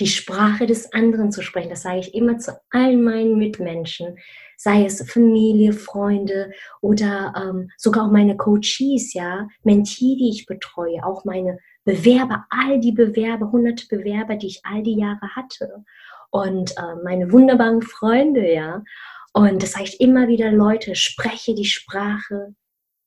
Die 0.00 0.06
Sprache 0.06 0.66
des 0.66 0.92
anderen 0.92 1.32
zu 1.32 1.42
sprechen, 1.42 1.70
das 1.70 1.82
sage 1.82 1.98
ich 1.98 2.14
immer 2.14 2.38
zu 2.38 2.56
allen 2.70 3.02
meinen 3.02 3.36
Mitmenschen, 3.36 4.16
sei 4.56 4.84
es 4.84 5.02
Familie, 5.10 5.72
Freunde 5.72 6.52
oder 6.80 7.32
ähm, 7.36 7.70
sogar 7.76 8.06
auch 8.06 8.12
meine 8.12 8.36
Coaches, 8.36 9.12
ja, 9.12 9.48
Mentee, 9.64 10.16
die 10.16 10.30
ich 10.32 10.46
betreue, 10.46 11.04
auch 11.04 11.24
meine 11.24 11.58
Bewerber, 11.88 12.44
all 12.50 12.78
die 12.80 12.92
Bewerber, 12.92 13.50
hunderte 13.50 13.86
Bewerber, 13.88 14.36
die 14.36 14.48
ich 14.48 14.60
all 14.62 14.82
die 14.82 14.98
Jahre 14.98 15.34
hatte 15.34 15.86
und 16.28 16.72
äh, 16.76 16.96
meine 17.02 17.32
wunderbaren 17.32 17.80
Freunde, 17.80 18.52
ja. 18.52 18.84
Und 19.32 19.62
das 19.62 19.74
heißt 19.74 19.98
immer 19.98 20.28
wieder, 20.28 20.52
Leute, 20.52 20.94
spreche 20.94 21.54
die 21.54 21.64
Sprache 21.64 22.54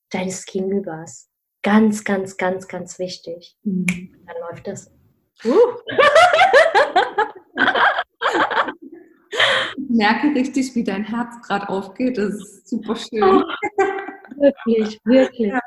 deines 0.09 0.45
Gegenübers. 0.47 1.29
Ganz, 1.61 2.03
ganz, 2.03 2.38
ganz, 2.38 2.67
ganz 2.67 2.97
wichtig. 2.97 3.55
Mhm. 3.61 3.85
Dann 4.25 4.35
läuft 4.50 4.65
das. 4.65 4.91
Uh. 5.45 5.59
ich 9.77 9.89
merke 9.89 10.33
richtig, 10.33 10.73
wie 10.73 10.83
dein 10.83 11.03
Herz 11.03 11.35
gerade 11.45 11.69
aufgeht. 11.69 12.17
Das 12.17 12.33
ist 12.33 12.67
super 12.67 12.95
schön. 12.95 13.21
Oh, 13.21 13.43
wirklich, 14.38 15.00
wirklich. 15.03 15.51
Ja. 15.51 15.59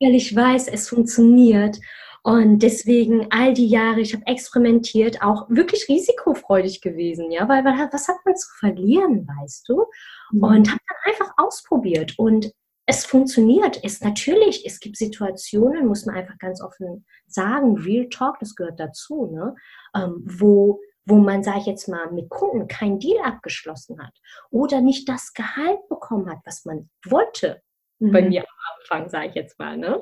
Weil 0.00 0.14
ich 0.14 0.36
weiß, 0.36 0.68
es 0.68 0.88
funktioniert. 0.88 1.80
Und 2.24 2.60
deswegen 2.60 3.26
all 3.30 3.52
die 3.52 3.66
Jahre, 3.66 4.00
ich 4.00 4.14
habe 4.14 4.26
experimentiert, 4.26 5.22
auch 5.22 5.48
wirklich 5.48 5.88
risikofreudig 5.88 6.80
gewesen, 6.80 7.32
ja, 7.32 7.48
weil, 7.48 7.64
weil 7.64 7.88
was 7.92 8.06
hat 8.06 8.18
man 8.24 8.36
zu 8.36 8.48
verlieren, 8.60 9.26
weißt 9.26 9.68
du? 9.68 9.86
Mhm. 10.30 10.42
Und 10.42 10.70
habe 10.70 10.80
dann 10.88 11.12
einfach 11.12 11.34
ausprobiert 11.36 12.18
und 12.18 12.52
es 12.86 13.04
funktioniert. 13.04 13.82
Es 13.82 14.00
natürlich, 14.00 14.64
es 14.66 14.78
gibt 14.78 14.96
Situationen, 14.96 15.86
muss 15.86 16.06
man 16.06 16.14
einfach 16.14 16.38
ganz 16.38 16.62
offen 16.62 17.04
sagen, 17.26 17.76
Real 17.78 18.08
Talk, 18.08 18.38
das 18.38 18.54
gehört 18.54 18.78
dazu, 18.78 19.26
ne? 19.26 19.54
Ähm, 19.94 20.22
wo 20.24 20.80
wo 21.04 21.16
man, 21.16 21.42
sage 21.42 21.58
ich 21.60 21.66
jetzt 21.66 21.88
mal, 21.88 22.12
mit 22.12 22.28
Kunden 22.28 22.68
kein 22.68 22.98
Deal 22.98 23.20
abgeschlossen 23.24 24.00
hat 24.00 24.14
oder 24.50 24.80
nicht 24.80 25.08
das 25.08 25.32
Gehalt 25.32 25.88
bekommen 25.88 26.30
hat, 26.30 26.38
was 26.44 26.64
man 26.64 26.88
wollte 27.04 27.60
mhm. 27.98 28.12
bei 28.12 28.22
mir 28.22 28.42
am 28.42 28.46
Anfang, 28.78 29.08
sage 29.08 29.30
ich 29.30 29.34
jetzt 29.34 29.58
mal, 29.58 29.76
ne? 29.76 30.00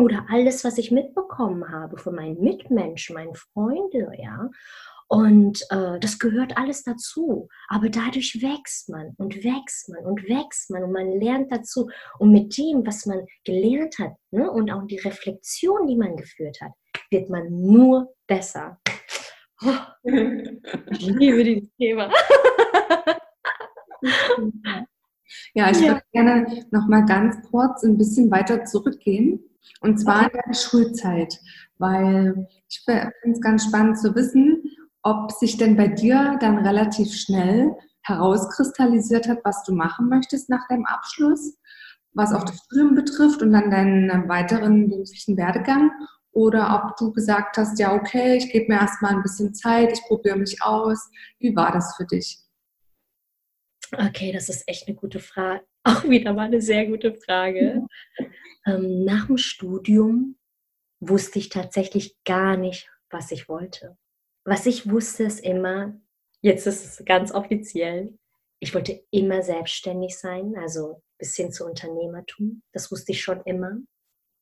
Oder 0.00 0.26
alles, 0.28 0.64
was 0.64 0.78
ich 0.78 0.90
mitbekommen 0.90 1.70
habe 1.70 1.98
von 1.98 2.14
meinen 2.14 2.40
Mitmenschen, 2.40 3.14
meinen 3.14 3.34
Freunden, 3.34 4.12
ja. 4.18 4.50
Und 5.08 5.62
äh, 5.70 5.98
das 5.98 6.20
gehört 6.20 6.56
alles 6.56 6.84
dazu. 6.84 7.48
Aber 7.68 7.88
dadurch 7.88 8.38
wächst 8.42 8.88
man 8.88 9.12
und 9.16 9.34
wächst 9.42 9.88
man 9.88 10.04
und 10.06 10.22
wächst 10.28 10.70
man 10.70 10.84
und 10.84 10.92
man 10.92 11.10
lernt 11.20 11.50
dazu. 11.50 11.90
Und 12.20 12.30
mit 12.30 12.56
dem, 12.56 12.86
was 12.86 13.06
man 13.06 13.26
gelernt 13.44 13.98
hat 13.98 14.12
ne, 14.30 14.48
und 14.48 14.70
auch 14.70 14.86
die 14.86 14.98
Reflexion, 14.98 15.88
die 15.88 15.96
man 15.96 16.16
geführt 16.16 16.58
hat, 16.60 16.70
wird 17.10 17.28
man 17.28 17.50
nur 17.50 18.14
besser. 18.28 18.80
Oh, 19.62 19.74
ich 20.04 21.06
liebe 21.06 21.42
dieses 21.42 21.68
Thema. 21.76 22.10
Ja, 25.54 25.70
ich 25.70 25.80
ja. 25.80 25.88
würde 25.88 26.02
gerne 26.12 26.66
noch 26.70 26.86
mal 26.86 27.04
ganz 27.04 27.36
kurz 27.50 27.82
ein 27.82 27.98
bisschen 27.98 28.30
weiter 28.30 28.64
zurückgehen 28.64 29.49
und 29.80 29.98
zwar 29.98 30.24
in 30.24 30.40
der 30.46 30.54
Schulzeit, 30.54 31.38
weil 31.78 32.46
ich 32.68 32.82
finde 32.84 33.12
es 33.30 33.40
ganz 33.40 33.64
spannend 33.64 33.98
zu 33.98 34.14
wissen, 34.14 34.62
ob 35.02 35.32
sich 35.32 35.56
denn 35.56 35.76
bei 35.76 35.88
dir 35.88 36.36
dann 36.40 36.58
relativ 36.66 37.12
schnell 37.12 37.74
herauskristallisiert 38.02 39.28
hat, 39.28 39.38
was 39.44 39.62
du 39.64 39.74
machen 39.74 40.08
möchtest 40.08 40.50
nach 40.50 40.66
deinem 40.68 40.86
Abschluss, 40.86 41.56
was 42.12 42.32
auch 42.32 42.44
das 42.44 42.58
Studium 42.64 42.94
betrifft 42.94 43.42
und 43.42 43.52
dann 43.52 43.70
deinen 43.70 44.28
weiteren 44.28 44.88
beruflichen 44.90 45.36
Werdegang 45.36 45.90
oder 46.32 46.84
ob 46.84 46.96
du 46.96 47.12
gesagt 47.12 47.56
hast, 47.56 47.78
ja, 47.78 47.94
okay, 47.94 48.36
ich 48.36 48.50
gebe 48.52 48.72
mir 48.72 48.80
erstmal 48.80 49.14
ein 49.14 49.22
bisschen 49.22 49.54
Zeit, 49.54 49.92
ich 49.92 50.02
probiere 50.02 50.36
mich 50.36 50.62
aus. 50.62 51.10
Wie 51.38 51.54
war 51.56 51.72
das 51.72 51.96
für 51.96 52.04
dich? 52.04 52.38
Okay, 53.92 54.32
das 54.32 54.48
ist 54.48 54.62
echt 54.68 54.86
eine 54.86 54.96
gute 54.96 55.18
Frage. 55.18 55.64
Auch 55.84 56.04
wieder 56.04 56.32
mal 56.32 56.46
eine 56.46 56.60
sehr 56.60 56.86
gute 56.86 57.14
Frage. 57.14 57.86
Ähm, 58.66 59.04
nach 59.04 59.26
dem 59.26 59.38
Studium 59.38 60.36
wusste 61.00 61.38
ich 61.38 61.48
tatsächlich 61.48 62.16
gar 62.24 62.56
nicht, 62.56 62.90
was 63.10 63.30
ich 63.32 63.48
wollte. 63.48 63.96
Was 64.44 64.66
ich 64.66 64.90
wusste, 64.90 65.24
ist 65.24 65.40
immer, 65.40 65.98
jetzt 66.42 66.66
ist 66.66 66.84
es 66.84 67.04
ganz 67.04 67.32
offiziell, 67.32 68.18
ich 68.60 68.74
wollte 68.74 69.02
immer 69.10 69.42
selbstständig 69.42 70.18
sein, 70.18 70.54
also 70.56 71.02
bis 71.18 71.34
hin 71.36 71.50
zu 71.50 71.64
Unternehmertum. 71.64 72.62
Das 72.72 72.90
wusste 72.92 73.12
ich 73.12 73.22
schon 73.22 73.40
immer. 73.44 73.78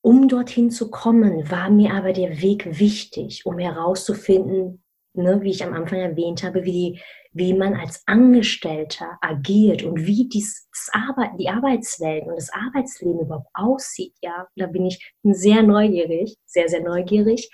Um 0.01 0.29
dorthin 0.29 0.71
zu 0.71 0.91
kommen, 0.91 1.51
war 1.51 1.71
mir 1.71 1.93
aber 1.93 2.13
der 2.13 2.41
Weg 2.41 2.79
wichtig, 2.79 3.47
um 3.47 3.59
herauszufinden, 3.59 4.83
ne, 5.13 5.41
wie 5.43 5.51
ich 5.51 5.65
am 5.65 5.75
Anfang 5.75 6.01
erwähnt 6.01 6.43
habe, 6.43 6.65
wie, 6.65 7.01
wie 7.38 7.54
man 7.54 7.75
als 7.75 8.02
Angestellter 8.07 9.16
agiert 9.21 9.83
und 9.83 10.07
wie 10.07 10.28
dies, 10.28 10.68
Arbeit, 10.92 11.33
die 11.38 11.49
Arbeitswelt 11.49 12.26
und 12.26 12.37
das 12.37 12.50
Arbeitsleben 12.52 13.21
überhaupt 13.21 13.49
aussieht. 13.54 14.14
Ja, 14.21 14.47
da 14.57 14.66
bin 14.66 14.87
ich 14.87 15.12
sehr 15.23 15.62
neugierig, 15.62 16.37
sehr, 16.47 16.68
sehr 16.68 16.83
neugierig 16.83 17.50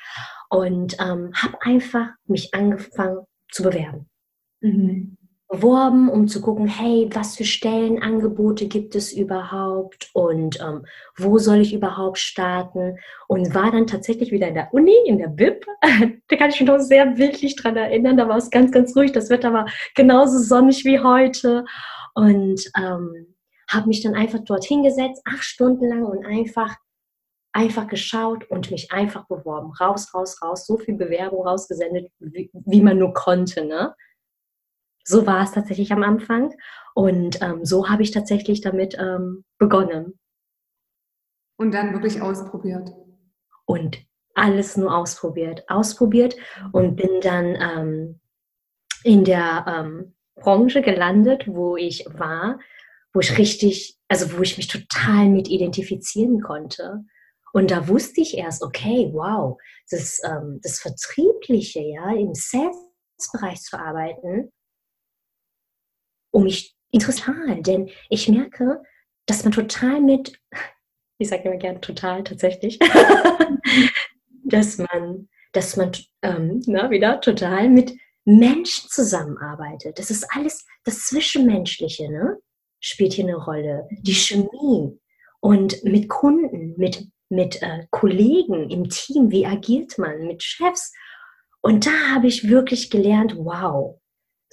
und 0.51 0.97
ähm, 1.01 1.33
habe 1.35 1.61
einfach 1.63 2.09
mich 2.27 2.53
angefangen 2.55 3.25
zu 3.51 3.63
bewerben. 3.63 4.09
Mhm 4.61 5.17
beworben, 5.55 6.09
um 6.09 6.29
zu 6.29 6.41
gucken, 6.41 6.67
hey, 6.67 7.09
was 7.13 7.37
für 7.37 7.45
Stellenangebote 7.45 8.67
gibt 8.67 8.95
es 8.95 9.13
überhaupt 9.13 10.11
und 10.13 10.59
ähm, 10.61 10.85
wo 11.17 11.39
soll 11.39 11.59
ich 11.59 11.75
überhaupt 11.75 12.19
starten? 12.19 12.99
Und 13.29 13.55
war 13.55 13.71
dann 13.71 13.87
tatsächlich 13.87 14.33
wieder 14.33 14.49
in 14.49 14.55
der 14.55 14.73
Uni, 14.73 14.95
in 15.07 15.19
der 15.19 15.29
BIP. 15.29 15.65
da 16.29 16.37
kann 16.37 16.51
ich 16.51 16.61
mich 16.61 16.69
noch 16.69 16.79
sehr 16.79 17.07
bildlich 17.07 17.57
dran 17.57 17.77
erinnern. 17.77 18.17
Da 18.17 18.29
war 18.29 18.37
es 18.37 18.51
ganz, 18.51 18.73
ganz 18.73 18.97
ruhig. 18.97 19.13
Das 19.13 19.31
Wetter 19.31 19.53
war 19.53 19.69
genauso 19.95 20.39
sonnig 20.39 20.85
wie 20.85 21.01
heute. 21.01 21.65
Und 22.15 22.71
ähm, 22.77 23.35
habe 23.69 23.89
mich 23.89 24.03
dann 24.03 24.15
einfach 24.15 24.41
dort 24.45 24.65
hingesetzt, 24.65 25.23
acht 25.25 25.45
Stunden 25.45 25.89
lang 25.89 26.05
und 26.05 26.25
einfach 26.25 26.77
einfach 27.53 27.87
geschaut 27.87 28.51
und 28.51 28.71
mich 28.73 28.91
einfach 28.91 29.27
beworben. 29.27 29.73
Raus, 29.81 30.13
raus, 30.13 30.43
raus. 30.43 30.67
So 30.67 30.77
viel 30.77 30.97
Bewerbung 30.97 31.47
rausgesendet, 31.47 32.11
wie, 32.19 32.51
wie 32.53 32.83
man 32.83 32.99
nur 32.99 33.15
konnte. 33.15 33.65
Ne? 33.65 33.95
So 35.05 35.27
war 35.27 35.43
es 35.43 35.53
tatsächlich 35.53 35.93
am 35.93 36.03
Anfang. 36.03 36.55
Und 36.95 37.41
ähm, 37.43 37.65
so 37.65 37.89
habe 37.89 38.03
ich 38.03 38.11
tatsächlich 38.11 38.61
damit 38.61 38.97
ähm, 38.99 39.45
begonnen. 39.59 40.19
Und 41.57 41.73
dann 41.73 41.93
wirklich 41.93 42.21
ausprobiert. 42.21 42.91
Und 43.67 43.99
alles 44.35 44.77
nur 44.77 44.97
ausprobiert. 44.97 45.65
Ausprobiert 45.69 46.37
und 46.73 46.97
bin 46.97 47.21
dann 47.21 47.57
ähm, 47.61 48.21
in 49.05 49.25
der 49.25 49.65
ähm, 49.69 50.15
Branche 50.35 50.83
gelandet, 50.83 51.45
wo 51.47 51.77
ich 51.77 52.05
war, 52.09 52.59
wo 53.13 53.21
ich 53.21 53.39
richtig, 53.39 53.99
also 54.09 54.37
wo 54.37 54.43
ich 54.43 54.57
mich 54.57 54.67
total 54.67 55.29
mit 55.29 55.49
identifizieren 55.49 56.41
konnte. 56.41 57.05
Und 57.53 57.71
da 57.71 57.87
wusste 57.87 58.21
ich 58.21 58.37
erst, 58.37 58.63
okay, 58.65 59.11
wow, 59.13 59.57
das, 59.91 60.21
ähm, 60.25 60.59
das 60.63 60.81
Vertriebliche, 60.81 61.81
ja, 61.81 62.13
im 62.13 62.35
Sales-Bereich 62.35 63.61
zu 63.61 63.79
arbeiten, 63.79 64.51
um 66.35 66.45
mich 66.45 66.75
interessant, 66.91 67.67
denn 67.67 67.91
ich 68.11 68.29
merke, 68.29 68.83
dass 69.27 69.45
man 69.45 69.53
total 69.53 70.01
mit, 70.01 70.39
ich 71.19 71.29
sage 71.29 71.45
immer 71.45 71.57
gerne 71.57 71.81
total 71.81 72.25
tatsächlich, 72.25 72.79
dass 74.45 74.79
man, 74.79 75.29
dass 75.53 75.77
man 75.77 75.93
ähm, 76.23 76.61
na, 76.67 76.91
wieder 76.91 77.21
total 77.21 77.69
mit 77.69 77.95
Menschen 78.25 78.89
zusammenarbeitet. 78.91 79.99
Das 79.99 80.11
ist 80.11 80.27
alles 80.35 80.67
das 80.85 81.07
Zwischenmenschliche, 81.07 82.11
ne? 82.11 82.39
spielt 82.81 83.13
hier 83.13 83.25
eine 83.25 83.37
Rolle. 83.37 83.87
Die 83.91 84.15
Chemie 84.15 84.99
und 85.41 85.85
mit 85.85 86.09
Kunden, 86.09 86.75
mit, 86.77 87.07
mit 87.29 87.63
äh, 87.63 87.87
Kollegen 87.91 88.71
im 88.71 88.89
Team, 88.89 89.31
wie 89.31 89.47
agiert 89.47 89.99
man, 89.99 90.27
mit 90.27 90.43
Chefs 90.43 90.93
Und 91.63 91.87
da 91.87 92.15
habe 92.15 92.27
ich 92.27 92.49
wirklich 92.49 92.91
gelernt, 92.91 93.37
wow, 93.37 94.01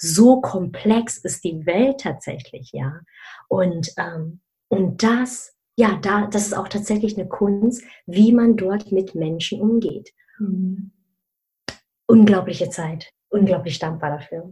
so 0.01 0.41
komplex 0.41 1.17
ist 1.19 1.43
die 1.43 1.65
Welt 1.65 2.01
tatsächlich, 2.01 2.71
ja. 2.73 3.01
Und, 3.47 3.93
ähm, 3.97 4.41
und 4.67 5.03
das, 5.03 5.55
ja, 5.75 5.99
da, 6.01 6.25
das 6.27 6.47
ist 6.47 6.57
auch 6.57 6.67
tatsächlich 6.67 7.17
eine 7.17 7.29
Kunst, 7.29 7.83
wie 8.07 8.33
man 8.33 8.57
dort 8.57 8.91
mit 8.91 9.13
Menschen 9.13 9.61
umgeht. 9.61 10.11
Mhm. 10.39 10.91
Unglaubliche 12.07 12.69
Zeit, 12.69 13.11
unglaublich 13.29 13.77
dankbar 13.77 14.17
dafür. 14.17 14.51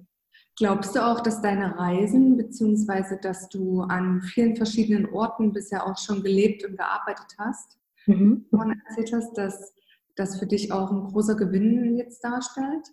Glaubst 0.56 0.96
du 0.96 1.03
auch, 1.03 1.22
dass 1.22 1.41
deine 1.41 1.77
Reisen, 1.79 2.38
beziehungsweise 2.38 3.18
dass 3.18 3.50
du 3.50 3.82
an 3.82 4.22
vielen 4.22 4.56
verschiedenen 4.56 5.12
Orten 5.12 5.51
bisher 5.51 5.88
auch 5.88 5.98
schon 5.98 6.22
gelebt 6.22 6.63
und 6.63 6.77
gearbeitet 6.77 7.36
hast, 7.39 7.79
mhm. 8.06 8.46
und 8.51 8.82
erzählt 8.88 9.13
hast, 9.13 9.36
dass 9.36 9.74
das 10.15 10.38
für 10.38 10.46
dich 10.46 10.72
auch 10.72 10.91
ein 10.91 11.06
großer 11.06 11.36
Gewinn 11.36 11.98
jetzt 11.98 12.24
darstellt? 12.24 12.88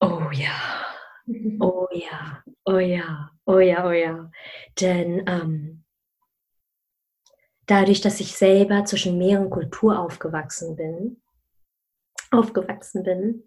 Oh 0.00 0.30
ja, 0.32 0.87
oh 1.60 1.88
ja, 1.92 2.42
oh 2.64 2.78
ja, 2.78 3.30
oh 3.46 3.58
ja, 3.58 3.86
oh 3.86 3.92
ja. 3.92 4.30
Denn 4.80 5.24
ähm, 5.26 5.84
dadurch, 7.66 8.00
dass 8.00 8.20
ich 8.20 8.36
selber 8.36 8.84
zwischen 8.84 9.18
mehreren 9.18 9.50
Kulturen 9.50 9.96
aufgewachsen 9.96 10.76
bin, 10.76 11.20
aufgewachsen 12.30 13.02
bin, 13.02 13.44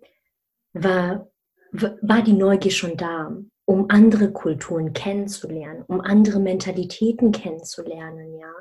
war 0.73 1.31
war 1.71 2.21
die 2.21 2.33
Neugier 2.33 2.71
schon 2.71 2.97
da, 2.97 3.35
um 3.65 3.85
andere 3.89 4.31
Kulturen 4.31 4.93
kennenzulernen, 4.93 5.83
um 5.87 6.01
andere 6.01 6.39
Mentalitäten 6.39 7.31
kennenzulernen, 7.31 8.35
ja, 8.37 8.51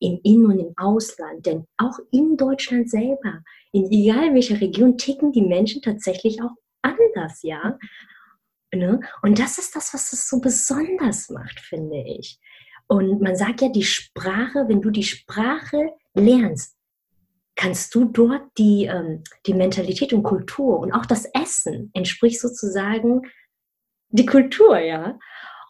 im 0.00 0.18
In- 0.22 0.46
und 0.46 0.58
im 0.58 0.72
Ausland. 0.76 1.44
Denn 1.44 1.66
auch 1.76 1.98
in 2.10 2.36
Deutschland 2.36 2.88
selber, 2.88 3.42
in 3.72 3.90
egal 3.90 4.32
welcher 4.32 4.60
Region, 4.60 4.96
ticken 4.96 5.32
die 5.32 5.42
Menschen 5.42 5.82
tatsächlich 5.82 6.40
auch 6.42 6.54
anders, 6.82 7.42
ja. 7.42 7.78
Ne? 8.76 9.00
Und 9.22 9.38
das 9.38 9.58
ist 9.58 9.74
das, 9.76 9.94
was 9.94 10.12
es 10.12 10.28
so 10.28 10.40
besonders 10.40 11.30
macht, 11.30 11.60
finde 11.60 12.02
ich. 12.06 12.38
Und 12.86 13.20
man 13.20 13.36
sagt 13.36 13.62
ja, 13.62 13.68
die 13.68 13.84
Sprache, 13.84 14.66
wenn 14.68 14.82
du 14.82 14.90
die 14.90 15.04
Sprache 15.04 15.90
lernst, 16.14 16.76
kannst 17.56 17.94
du 17.94 18.04
dort 18.04 18.42
die, 18.58 18.86
ähm, 18.86 19.22
die 19.46 19.54
Mentalität 19.54 20.12
und 20.12 20.22
Kultur 20.22 20.80
und 20.80 20.92
auch 20.92 21.06
das 21.06 21.24
Essen 21.34 21.90
entspricht 21.94 22.40
sozusagen 22.40 23.22
die 24.10 24.26
Kultur, 24.26 24.78
ja. 24.78 25.18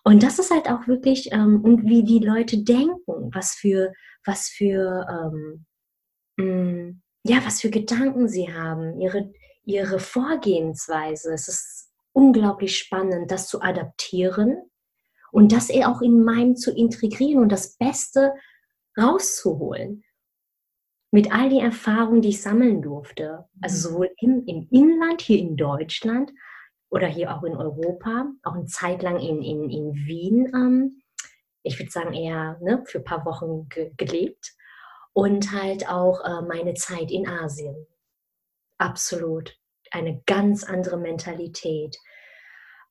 Und 0.02 0.22
das 0.22 0.38
ist 0.38 0.50
halt 0.50 0.68
auch 0.68 0.86
wirklich, 0.86 1.32
ähm, 1.32 1.62
und 1.62 1.84
wie 1.84 2.04
die 2.04 2.18
Leute 2.18 2.62
denken, 2.62 3.30
was 3.32 3.54
für, 3.54 3.92
was 4.24 4.48
für, 4.48 5.06
ähm, 5.10 5.66
mh, 6.36 6.44
mm, 6.44 7.02
ja, 7.26 7.38
was 7.44 7.62
für 7.62 7.70
Gedanken 7.70 8.28
sie 8.28 8.52
haben, 8.52 9.00
ihre, 9.00 9.32
ihre 9.64 9.98
Vorgehensweise. 9.98 11.32
Es 11.32 11.48
ist 11.48 11.90
unglaublich 12.14 12.78
spannend, 12.78 13.30
das 13.30 13.48
zu 13.48 13.60
adaptieren 13.60 14.70
und 15.32 15.52
das 15.52 15.70
auch 15.70 16.00
in 16.00 16.22
meinem 16.24 16.56
zu 16.56 16.72
integrieren 16.74 17.42
und 17.42 17.52
das 17.52 17.76
Beste 17.76 18.32
rauszuholen 18.96 20.04
mit 21.10 21.32
all 21.32 21.48
den 21.48 21.60
Erfahrungen, 21.60 22.22
die 22.22 22.30
ich 22.30 22.42
sammeln 22.42 22.82
durfte, 22.82 23.44
also 23.60 23.76
mhm. 23.76 23.92
sowohl 23.92 24.10
im, 24.18 24.44
im 24.46 24.68
Inland, 24.70 25.20
hier 25.20 25.38
in 25.38 25.56
Deutschland 25.56 26.32
oder 26.88 27.06
hier 27.06 27.32
auch 27.32 27.44
in 27.44 27.56
Europa, 27.56 28.26
auch 28.42 28.54
eine 28.54 28.66
Zeit 28.66 29.02
lang 29.02 29.20
in, 29.20 29.42
in, 29.42 29.70
in 29.70 29.94
Wien, 29.94 30.50
ähm, 30.54 31.02
ich 31.62 31.78
würde 31.78 31.90
sagen 31.90 32.12
eher 32.14 32.58
ne, 32.60 32.82
für 32.86 32.98
ein 32.98 33.04
paar 33.04 33.24
Wochen 33.24 33.68
ge 33.68 33.92
gelebt 33.96 34.54
und 35.12 35.52
halt 35.52 35.88
auch 35.88 36.20
äh, 36.24 36.42
meine 36.42 36.74
Zeit 36.74 37.10
in 37.10 37.26
Asien. 37.26 37.86
Absolut. 38.78 39.56
Eine 39.94 40.20
ganz 40.26 40.64
andere 40.64 40.96
Mentalität. 40.98 41.96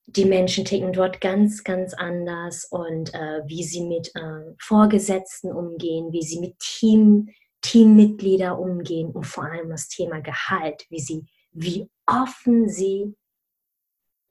Die 0.05 0.23
Menschen 0.23 0.63
ticken 0.63 0.93
dort 0.93 1.19
ganz, 1.19 1.65
ganz 1.65 1.93
anders 1.93 2.65
und 2.71 3.13
äh, 3.13 3.41
wie 3.45 3.63
sie 3.63 3.85
mit 3.85 4.15
äh, 4.15 4.53
Vorgesetzten 4.57 5.51
umgehen, 5.51 6.13
wie 6.13 6.21
sie 6.21 6.39
mit 6.39 6.57
Team, 6.59 7.29
Teammitglieder 7.61 8.57
umgehen 8.57 9.11
und 9.11 9.25
vor 9.25 9.43
allem 9.43 9.69
das 9.69 9.89
Thema 9.89 10.21
Gehalt, 10.21 10.85
wie 10.89 11.01
sie, 11.01 11.25
wie 11.51 11.89
offen 12.05 12.69
sie 12.69 13.13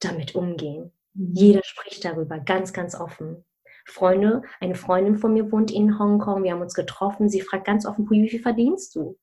damit 0.00 0.34
umgehen. 0.34 0.92
Mhm. 1.12 1.34
Jeder 1.34 1.60
spricht 1.64 2.06
darüber 2.06 2.38
ganz, 2.38 2.72
ganz 2.72 2.94
offen. 2.94 3.44
Freunde, 3.84 4.42
eine 4.60 4.76
Freundin 4.76 5.18
von 5.18 5.34
mir 5.34 5.52
wohnt 5.52 5.70
in 5.70 5.98
Hongkong, 5.98 6.42
wir 6.42 6.52
haben 6.52 6.62
uns 6.62 6.74
getroffen, 6.74 7.28
sie 7.28 7.42
fragt 7.42 7.66
ganz 7.66 7.84
offen, 7.84 8.08
wie 8.08 8.30
viel 8.30 8.40
verdienst 8.40 8.94
du? 8.94 9.18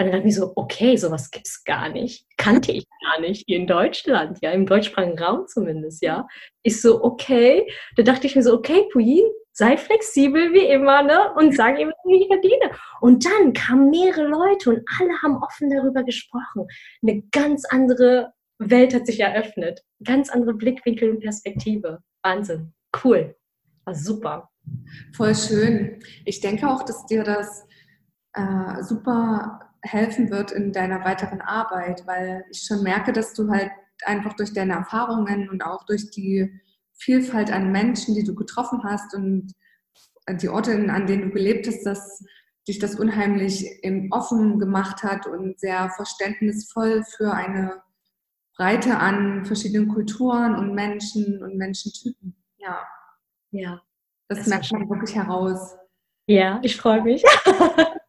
Und 0.00 0.06
dann 0.06 0.12
dachte 0.14 0.28
ich 0.28 0.36
so, 0.36 0.54
okay, 0.56 0.96
sowas 0.96 1.30
gibt 1.30 1.46
es 1.46 1.62
gar 1.62 1.90
nicht. 1.90 2.24
Kannte 2.38 2.72
ich 2.72 2.86
gar 3.04 3.20
nicht 3.20 3.44
hier 3.46 3.58
in 3.58 3.66
Deutschland, 3.66 4.38
ja, 4.40 4.50
im 4.50 4.64
deutschsprachigen 4.64 5.18
Raum 5.18 5.46
zumindest, 5.46 6.02
ja. 6.02 6.26
Ich 6.62 6.80
so, 6.80 7.04
okay. 7.04 7.70
Da 7.96 8.02
dachte 8.02 8.26
ich 8.26 8.34
mir 8.34 8.42
so, 8.42 8.54
okay, 8.54 8.88
Puyin, 8.92 9.26
sei 9.52 9.76
flexibel 9.76 10.54
wie 10.54 10.64
immer, 10.64 11.02
ne? 11.02 11.34
Und 11.34 11.54
sag 11.54 11.78
ihm, 11.78 11.92
wie 12.06 12.22
ich 12.22 12.28
verdiene. 12.28 12.70
Und 13.02 13.26
dann 13.26 13.52
kamen 13.52 13.90
mehrere 13.90 14.26
Leute 14.26 14.70
und 14.70 14.82
alle 14.98 15.20
haben 15.20 15.36
offen 15.42 15.68
darüber 15.68 16.02
gesprochen. 16.02 16.66
Eine 17.02 17.20
ganz 17.30 17.66
andere 17.66 18.32
Welt 18.58 18.94
hat 18.94 19.04
sich 19.06 19.20
eröffnet. 19.20 19.82
Ganz 20.02 20.30
andere 20.30 20.54
Blickwinkel 20.54 21.10
und 21.10 21.20
Perspektive. 21.20 21.98
Wahnsinn. 22.22 22.72
Cool. 23.04 23.36
War 23.84 23.94
super. 23.94 24.48
Voll 25.14 25.34
schön. 25.34 26.02
Ich 26.24 26.40
denke 26.40 26.66
auch, 26.70 26.84
dass 26.84 27.04
dir 27.04 27.22
das 27.22 27.66
äh, 28.32 28.82
super 28.82 29.69
helfen 29.82 30.30
wird 30.30 30.52
in 30.52 30.72
deiner 30.72 31.04
weiteren 31.04 31.40
Arbeit, 31.40 32.06
weil 32.06 32.44
ich 32.50 32.62
schon 32.62 32.82
merke, 32.82 33.12
dass 33.12 33.34
du 33.34 33.50
halt 33.50 33.70
einfach 34.04 34.34
durch 34.34 34.52
deine 34.52 34.74
Erfahrungen 34.74 35.48
und 35.48 35.62
auch 35.62 35.84
durch 35.86 36.10
die 36.10 36.60
Vielfalt 36.94 37.50
an 37.50 37.72
Menschen, 37.72 38.14
die 38.14 38.24
du 38.24 38.34
getroffen 38.34 38.82
hast 38.84 39.14
und 39.14 39.52
die 40.28 40.48
Orte, 40.48 40.72
an 40.72 41.06
denen 41.06 41.22
du 41.22 41.30
gelebt 41.30 41.66
hast, 41.66 41.84
dass 41.84 42.24
dich 42.68 42.78
das 42.78 42.94
unheimlich 42.94 43.82
offen 44.10 44.58
gemacht 44.58 45.02
hat 45.02 45.26
und 45.26 45.58
sehr 45.58 45.90
verständnisvoll 45.90 47.02
für 47.16 47.32
eine 47.32 47.82
Breite 48.56 48.98
an 48.98 49.44
verschiedenen 49.46 49.88
Kulturen 49.88 50.54
und 50.54 50.74
Menschen 50.74 51.42
und 51.42 51.56
Menschentypen. 51.56 52.36
Ja. 52.58 52.86
Ja. 53.50 53.82
Das, 54.28 54.38
das 54.38 54.46
merkt 54.46 54.72
man 54.72 54.88
wirklich 54.88 55.16
heraus. 55.16 55.76
Ja, 56.26 56.60
ich 56.62 56.76
freue 56.76 57.02
mich. 57.02 57.24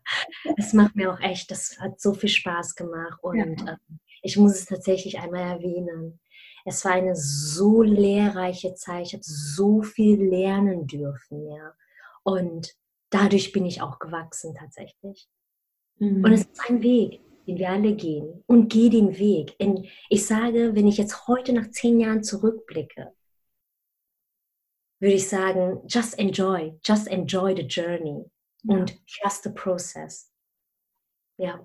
Es 0.58 0.74
macht 0.74 0.96
mir 0.96 1.12
auch 1.14 1.20
echt, 1.20 1.52
das 1.52 1.78
hat 1.80 2.00
so 2.00 2.14
viel 2.14 2.30
Spaß 2.30 2.76
gemacht 2.76 3.20
und 3.22 3.62
ja. 3.62 3.74
äh, 3.74 3.78
ich 4.22 4.38
muss 4.38 4.54
es 4.54 4.66
tatsächlich 4.66 5.20
einmal 5.20 5.58
erwähnen. 5.58 6.20
Es 6.66 6.86
war 6.86 6.92
eine 6.92 7.16
so 7.16 7.82
lehrreiche 7.82 8.76
Zeit. 8.76 9.08
Ich 9.08 9.14
habe 9.14 9.24
so 9.24 9.82
viel 9.82 10.24
lernen 10.24 10.86
dürfen, 10.86 11.50
ja. 11.50 11.74
Und 12.24 12.76
dadurch 13.10 13.52
bin 13.52 13.66
ich 13.66 13.82
auch 13.82 13.98
gewachsen 13.98 14.54
tatsächlich. 14.56 15.28
Mhm. 15.98 16.24
Und 16.24 16.34
es 16.34 16.42
ist 16.42 16.70
ein 16.70 16.84
Weg, 16.84 17.22
den 17.48 17.58
wir 17.58 17.70
alle 17.70 17.96
gehen. 17.96 18.44
Und 18.46 18.70
geh 18.70 18.90
den 18.90 19.18
Weg. 19.18 19.56
Und 19.60 19.88
ich 20.10 20.26
sage, 20.26 20.76
wenn 20.76 20.88
ich 20.88 20.98
jetzt 20.98 21.28
heute 21.28 21.54
nach 21.54 21.70
zehn 21.72 22.00
Jahren 22.00 22.24
zurückblicke, 22.24 23.14
würde 25.00 25.16
ich 25.16 25.28
sagen, 25.28 25.82
just 25.88 26.18
enjoy, 26.20 26.80
just 26.86 27.08
enjoy 27.08 27.56
the 27.56 27.64
journey 27.64 28.24
ja. 28.64 28.76
und 28.76 29.02
trust 29.08 29.44
the 29.44 29.50
process. 29.50 30.31
Ja. 31.42 31.60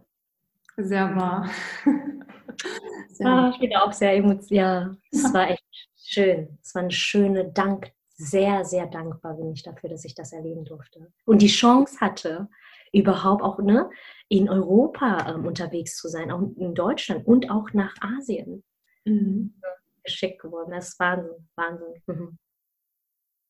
Sehr 0.78 1.14
wahr. 1.14 1.50
Sehr 3.08 3.26
ah, 3.26 3.50
ich 3.50 3.60
bin 3.60 3.76
auch 3.76 3.92
sehr 3.92 4.14
emotional. 4.14 4.50
Ja, 4.50 4.96
es 5.10 5.34
war 5.34 5.50
echt 5.50 5.64
schön. 5.96 6.58
Es 6.62 6.74
war 6.74 6.82
eine 6.82 6.90
schöne 6.90 7.50
Dank, 7.52 7.92
sehr, 8.14 8.64
sehr 8.64 8.86
dankbar 8.86 9.34
bin 9.34 9.52
ich 9.52 9.62
dafür, 9.62 9.90
dass 9.90 10.04
ich 10.04 10.14
das 10.14 10.32
erleben 10.32 10.64
durfte. 10.64 11.12
Und 11.26 11.42
die 11.42 11.48
Chance 11.48 12.00
hatte, 12.00 12.48
überhaupt 12.92 13.42
auch 13.42 13.58
ne, 13.58 13.90
in 14.28 14.48
Europa 14.48 15.34
ähm, 15.34 15.46
unterwegs 15.46 15.96
zu 15.96 16.08
sein, 16.08 16.30
auch 16.30 16.40
in 16.56 16.74
Deutschland 16.74 17.26
und 17.26 17.50
auch 17.50 17.72
nach 17.72 17.94
Asien. 18.00 18.64
Mhm. 19.04 19.60
Geschickt 20.04 20.40
geworden. 20.40 20.70
Das 20.70 20.88
ist 20.88 21.00
Wahnsinn, 21.00 21.48
Wahnsinn. 21.56 22.02
Mhm. 22.06 22.38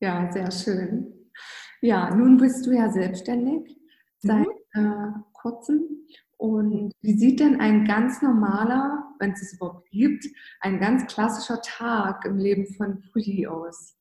Ja, 0.01 0.31
sehr 0.31 0.51
schön. 0.51 1.31
Ja, 1.81 2.13
nun 2.13 2.37
bist 2.37 2.65
du 2.65 2.71
ja 2.71 2.89
selbstständig 2.89 3.77
seit 4.19 4.47
mhm. 4.73 4.85
äh, 4.85 5.11
kurzem 5.41 5.81
und 6.37 6.93
wie 7.01 7.17
sieht 7.17 7.39
denn 7.39 7.59
ein 7.59 7.85
ganz 7.85 8.21
normaler, 8.21 9.03
wenn 9.19 9.31
es 9.31 9.41
es 9.41 9.53
überhaupt 9.53 9.89
gibt, 9.89 10.25
ein 10.61 10.79
ganz 10.79 11.07
klassischer 11.07 11.61
Tag 11.61 12.25
im 12.25 12.37
Leben 12.37 12.67
von 12.67 13.01
Puli 13.11 13.47
aus? 13.47 13.97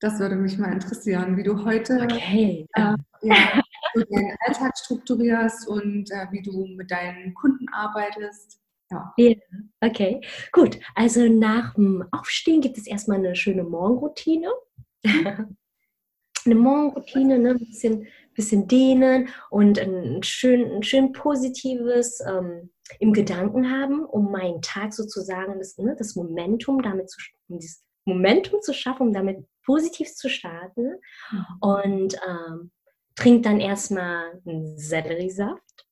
Das 0.00 0.18
würde 0.18 0.36
mich 0.36 0.58
mal 0.58 0.72
interessieren, 0.72 1.36
wie 1.36 1.42
du 1.42 1.64
heute 1.64 2.00
okay. 2.02 2.66
äh, 2.74 2.94
ja, 3.22 3.62
deinen 3.94 4.36
Alltag 4.46 4.76
strukturierst 4.78 5.68
und 5.68 6.10
äh, 6.10 6.26
wie 6.30 6.42
du 6.42 6.66
mit 6.76 6.90
deinen 6.90 7.34
Kunden 7.34 7.68
arbeitest. 7.72 8.60
Ja. 8.90 9.12
ja. 9.16 9.34
okay. 9.80 10.20
Gut. 10.52 10.78
Also 10.94 11.28
nach 11.28 11.74
dem 11.74 12.04
Aufstehen 12.10 12.60
gibt 12.60 12.78
es 12.78 12.86
erstmal 12.86 13.18
eine 13.18 13.36
schöne 13.36 13.64
Morgenroutine. 13.64 14.50
eine 15.04 16.54
Morgenroutine, 16.54 17.38
ne? 17.38 17.50
ein 17.50 17.58
bisschen 17.58 18.06
bisschen 18.38 18.68
dehnen 18.68 19.28
und 19.50 19.78
ein 19.80 20.22
schön, 20.22 20.70
ein 20.76 20.82
schön 20.84 21.12
positives, 21.12 22.20
ähm, 22.20 22.70
im 23.00 23.12
Gedanken 23.12 23.70
haben, 23.70 24.04
um 24.04 24.30
meinen 24.30 24.62
Tag 24.62 24.94
sozusagen, 24.94 25.58
das, 25.58 25.76
ne, 25.76 25.94
das 25.98 26.14
Momentum 26.14 26.80
damit 26.80 27.10
zu, 27.10 27.20
dieses 27.48 27.84
Momentum 28.04 28.62
zu 28.62 28.72
schaffen, 28.72 29.08
um 29.08 29.12
damit 29.12 29.44
positiv 29.66 30.14
zu 30.14 30.30
starten. 30.30 30.94
Mhm. 31.30 31.46
Und 31.60 32.20
ähm, 32.26 32.70
trink 33.16 33.42
dann 33.42 33.60
erstmal 33.60 34.40
einen 34.46 34.78
Selleriesaft 34.78 35.86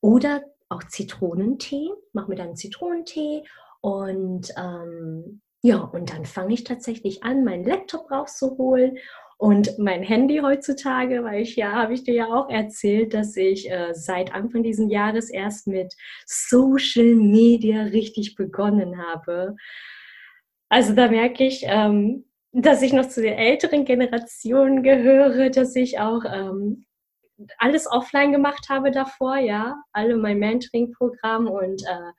oder 0.00 0.42
auch 0.68 0.84
Zitronentee, 0.84 1.90
mach 2.12 2.28
mir 2.28 2.36
dann 2.36 2.56
Zitronentee 2.56 3.42
und 3.80 4.52
ähm, 4.56 5.42
ja, 5.60 5.78
und 5.78 6.12
dann 6.12 6.24
fange 6.24 6.54
ich 6.54 6.62
tatsächlich 6.62 7.24
an, 7.24 7.42
meinen 7.42 7.64
Laptop 7.64 8.10
rauszuholen 8.12 8.98
und 9.38 9.78
mein 9.78 10.02
Handy 10.02 10.38
heutzutage, 10.38 11.22
weil 11.22 11.42
ich 11.42 11.54
ja, 11.54 11.72
habe 11.72 11.94
ich 11.94 12.02
dir 12.02 12.14
ja 12.14 12.26
auch 12.26 12.50
erzählt, 12.50 13.14
dass 13.14 13.36
ich 13.36 13.70
äh, 13.70 13.94
seit 13.94 14.34
Anfang 14.34 14.64
dieses 14.64 14.90
Jahres 14.90 15.30
erst 15.30 15.68
mit 15.68 15.94
Social 16.26 17.14
Media 17.14 17.84
richtig 17.84 18.34
begonnen 18.34 19.00
habe. 19.00 19.54
Also 20.68 20.92
da 20.92 21.08
merke 21.08 21.44
ich, 21.46 21.62
ähm, 21.66 22.24
dass 22.50 22.82
ich 22.82 22.92
noch 22.92 23.08
zu 23.08 23.22
den 23.22 23.34
älteren 23.34 23.84
Generationen 23.84 24.82
gehöre, 24.82 25.50
dass 25.50 25.76
ich 25.76 26.00
auch 26.00 26.24
ähm, 26.24 26.84
alles 27.58 27.86
offline 27.88 28.32
gemacht 28.32 28.68
habe 28.68 28.90
davor, 28.90 29.36
ja, 29.36 29.76
alle 29.92 30.16
mein 30.16 30.40
Mentoring-Programm 30.40 31.46
und 31.46 31.82
äh, 31.84 32.12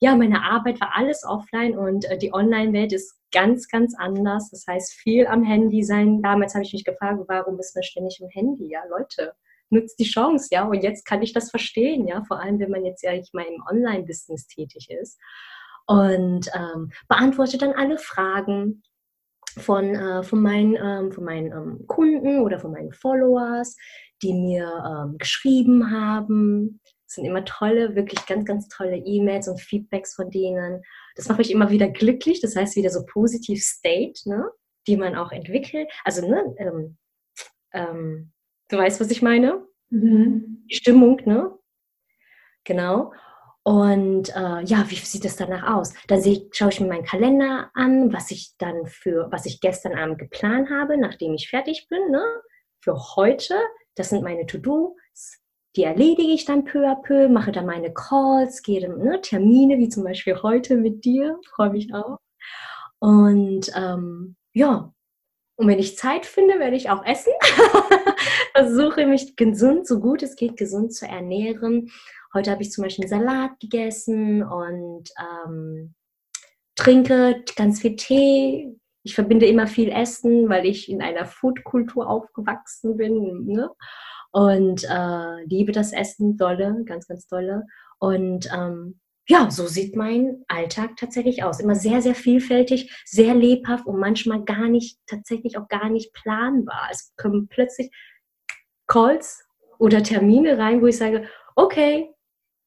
ja, 0.00 0.14
meine 0.14 0.42
Arbeit 0.42 0.80
war 0.82 0.94
alles 0.94 1.24
offline 1.24 1.78
und 1.78 2.04
äh, 2.04 2.18
die 2.18 2.34
Online-Welt 2.34 2.92
ist 2.92 3.17
ganz, 3.32 3.68
ganz 3.68 3.94
anders. 3.96 4.50
Das 4.50 4.64
heißt, 4.66 4.94
viel 4.94 5.26
am 5.26 5.42
Handy 5.44 5.82
sein. 5.82 6.22
Damals 6.22 6.54
habe 6.54 6.64
ich 6.64 6.72
mich 6.72 6.84
gefragt, 6.84 7.20
warum 7.28 7.58
ist 7.58 7.74
man 7.74 7.82
ständig 7.82 8.20
am 8.22 8.28
Handy? 8.30 8.70
Ja, 8.70 8.80
Leute, 8.90 9.34
nutzt 9.70 9.98
die 9.98 10.04
Chance, 10.04 10.48
ja. 10.50 10.64
Und 10.66 10.82
jetzt 10.82 11.04
kann 11.04 11.22
ich 11.22 11.32
das 11.32 11.50
verstehen, 11.50 12.06
ja, 12.06 12.22
vor 12.24 12.40
allem 12.40 12.58
wenn 12.58 12.70
man 12.70 12.84
jetzt 12.84 13.02
ja 13.02 13.12
nicht 13.12 13.34
mal 13.34 13.44
im 13.44 13.62
Online-Business 13.70 14.46
tätig 14.46 14.88
ist. 14.90 15.18
Und 15.86 16.50
ähm, 16.54 16.90
beantworte 17.08 17.56
dann 17.56 17.72
alle 17.72 17.98
Fragen 17.98 18.82
von, 19.56 19.94
äh, 19.94 20.22
von 20.22 20.42
meinen, 20.42 20.76
ähm, 20.76 21.12
von 21.12 21.24
meinen 21.24 21.52
ähm, 21.52 21.86
Kunden 21.86 22.40
oder 22.40 22.58
von 22.58 22.72
meinen 22.72 22.92
Followers, 22.92 23.76
die 24.22 24.34
mir 24.34 24.70
ähm, 24.86 25.18
geschrieben 25.18 25.90
haben. 25.90 26.80
Es 27.08 27.14
sind 27.14 27.24
immer 27.24 27.42
tolle, 27.46 27.96
wirklich 27.96 28.26
ganz, 28.26 28.44
ganz 28.44 28.68
tolle 28.68 28.98
E-Mails 28.98 29.48
und 29.48 29.62
Feedbacks 29.62 30.14
von 30.14 30.30
denen. 30.30 30.82
Das 31.16 31.26
macht 31.26 31.38
mich 31.38 31.50
immer 31.50 31.70
wieder 31.70 31.88
glücklich. 31.88 32.42
Das 32.42 32.54
heißt, 32.54 32.76
wieder 32.76 32.90
so 32.90 33.06
positiv 33.06 33.62
State, 33.62 34.28
ne? 34.28 34.50
die 34.86 34.98
man 34.98 35.16
auch 35.16 35.32
entwickelt. 35.32 35.90
Also, 36.04 36.28
ne? 36.28 36.54
Ähm, 36.58 36.98
ähm, 37.72 38.32
du 38.68 38.76
weißt, 38.76 39.00
was 39.00 39.10
ich 39.10 39.22
meine? 39.22 39.66
Mhm. 39.88 40.66
Stimmung, 40.70 41.22
ne? 41.24 41.58
Genau. 42.64 43.14
Und 43.62 44.28
äh, 44.36 44.62
ja, 44.64 44.84
wie 44.88 44.96
sieht 44.96 45.24
es 45.24 45.36
danach 45.36 45.76
aus? 45.76 45.94
Dann 46.08 46.22
schaue 46.52 46.68
ich 46.68 46.80
mir 46.80 46.88
meinen 46.88 47.04
Kalender 47.04 47.70
an, 47.72 48.12
was 48.12 48.30
ich 48.30 48.54
dann 48.58 48.86
für, 48.86 49.28
was 49.30 49.46
ich 49.46 49.62
gestern 49.62 49.94
Abend 49.94 50.18
geplant 50.18 50.68
habe, 50.68 50.98
nachdem 50.98 51.32
ich 51.32 51.48
fertig 51.48 51.86
bin, 51.88 52.10
ne? 52.10 52.22
Für 52.82 52.98
heute. 53.16 53.54
Das 53.94 54.10
sind 54.10 54.22
meine 54.22 54.44
To-Do 54.44 54.96
die 55.78 55.84
erledige 55.84 56.32
ich 56.32 56.44
dann 56.44 56.64
peu 56.64 56.84
à 56.88 57.00
peu, 57.00 57.28
mache 57.28 57.52
dann 57.52 57.64
meine 57.64 57.92
Calls, 57.94 58.62
gehe 58.62 58.88
ne, 58.88 59.20
Termine, 59.20 59.78
wie 59.78 59.88
zum 59.88 60.02
Beispiel 60.02 60.42
heute 60.42 60.76
mit 60.76 61.04
dir, 61.04 61.38
freue 61.54 61.70
mich 61.70 61.94
auch. 61.94 62.18
Und 62.98 63.70
ähm, 63.76 64.34
ja, 64.52 64.92
und 65.54 65.68
wenn 65.68 65.78
ich 65.78 65.96
Zeit 65.96 66.26
finde, 66.26 66.58
werde 66.58 66.74
ich 66.74 66.90
auch 66.90 67.04
essen. 67.04 67.32
Versuche 68.56 69.06
mich 69.06 69.36
gesund, 69.36 69.86
so 69.86 70.00
gut 70.00 70.24
es 70.24 70.34
geht, 70.34 70.56
gesund 70.56 70.92
zu 70.92 71.06
ernähren. 71.06 71.92
Heute 72.34 72.50
habe 72.50 72.62
ich 72.62 72.72
zum 72.72 72.82
Beispiel 72.82 73.04
einen 73.04 73.24
Salat 73.24 73.60
gegessen 73.60 74.42
und 74.42 75.10
ähm, 75.46 75.94
trinke 76.74 77.44
ganz 77.54 77.80
viel 77.80 77.94
Tee. 77.94 78.74
Ich 79.04 79.14
verbinde 79.14 79.46
immer 79.46 79.68
viel 79.68 79.90
Essen, 79.90 80.48
weil 80.48 80.66
ich 80.66 80.88
in 80.90 81.02
einer 81.02 81.24
Foodkultur 81.24 82.08
aufgewachsen 82.10 82.96
bin. 82.96 83.46
Ne? 83.46 83.70
Und 84.30 84.84
äh, 84.84 85.44
liebe 85.44 85.72
das 85.72 85.92
Essen 85.92 86.36
dolle, 86.36 86.82
ganz, 86.84 87.06
ganz 87.06 87.26
dolle. 87.26 87.64
Und 87.98 88.48
ähm, 88.52 89.00
ja, 89.26 89.50
so 89.50 89.66
sieht 89.66 89.94
mein 89.94 90.44
Alltag 90.48 90.96
tatsächlich 90.96 91.44
aus. 91.44 91.60
Immer 91.60 91.74
sehr, 91.74 92.00
sehr 92.00 92.14
vielfältig, 92.14 93.02
sehr 93.04 93.34
lebhaft 93.34 93.86
und 93.86 93.98
manchmal 93.98 94.42
gar 94.44 94.68
nicht, 94.68 94.98
tatsächlich 95.06 95.58
auch 95.58 95.68
gar 95.68 95.90
nicht 95.90 96.14
planbar. 96.14 96.88
Es 96.90 97.12
kommen 97.16 97.48
plötzlich 97.48 97.90
Calls 98.86 99.46
oder 99.78 100.02
Termine 100.02 100.56
rein, 100.56 100.80
wo 100.80 100.86
ich 100.86 100.96
sage, 100.96 101.28
okay, 101.56 102.10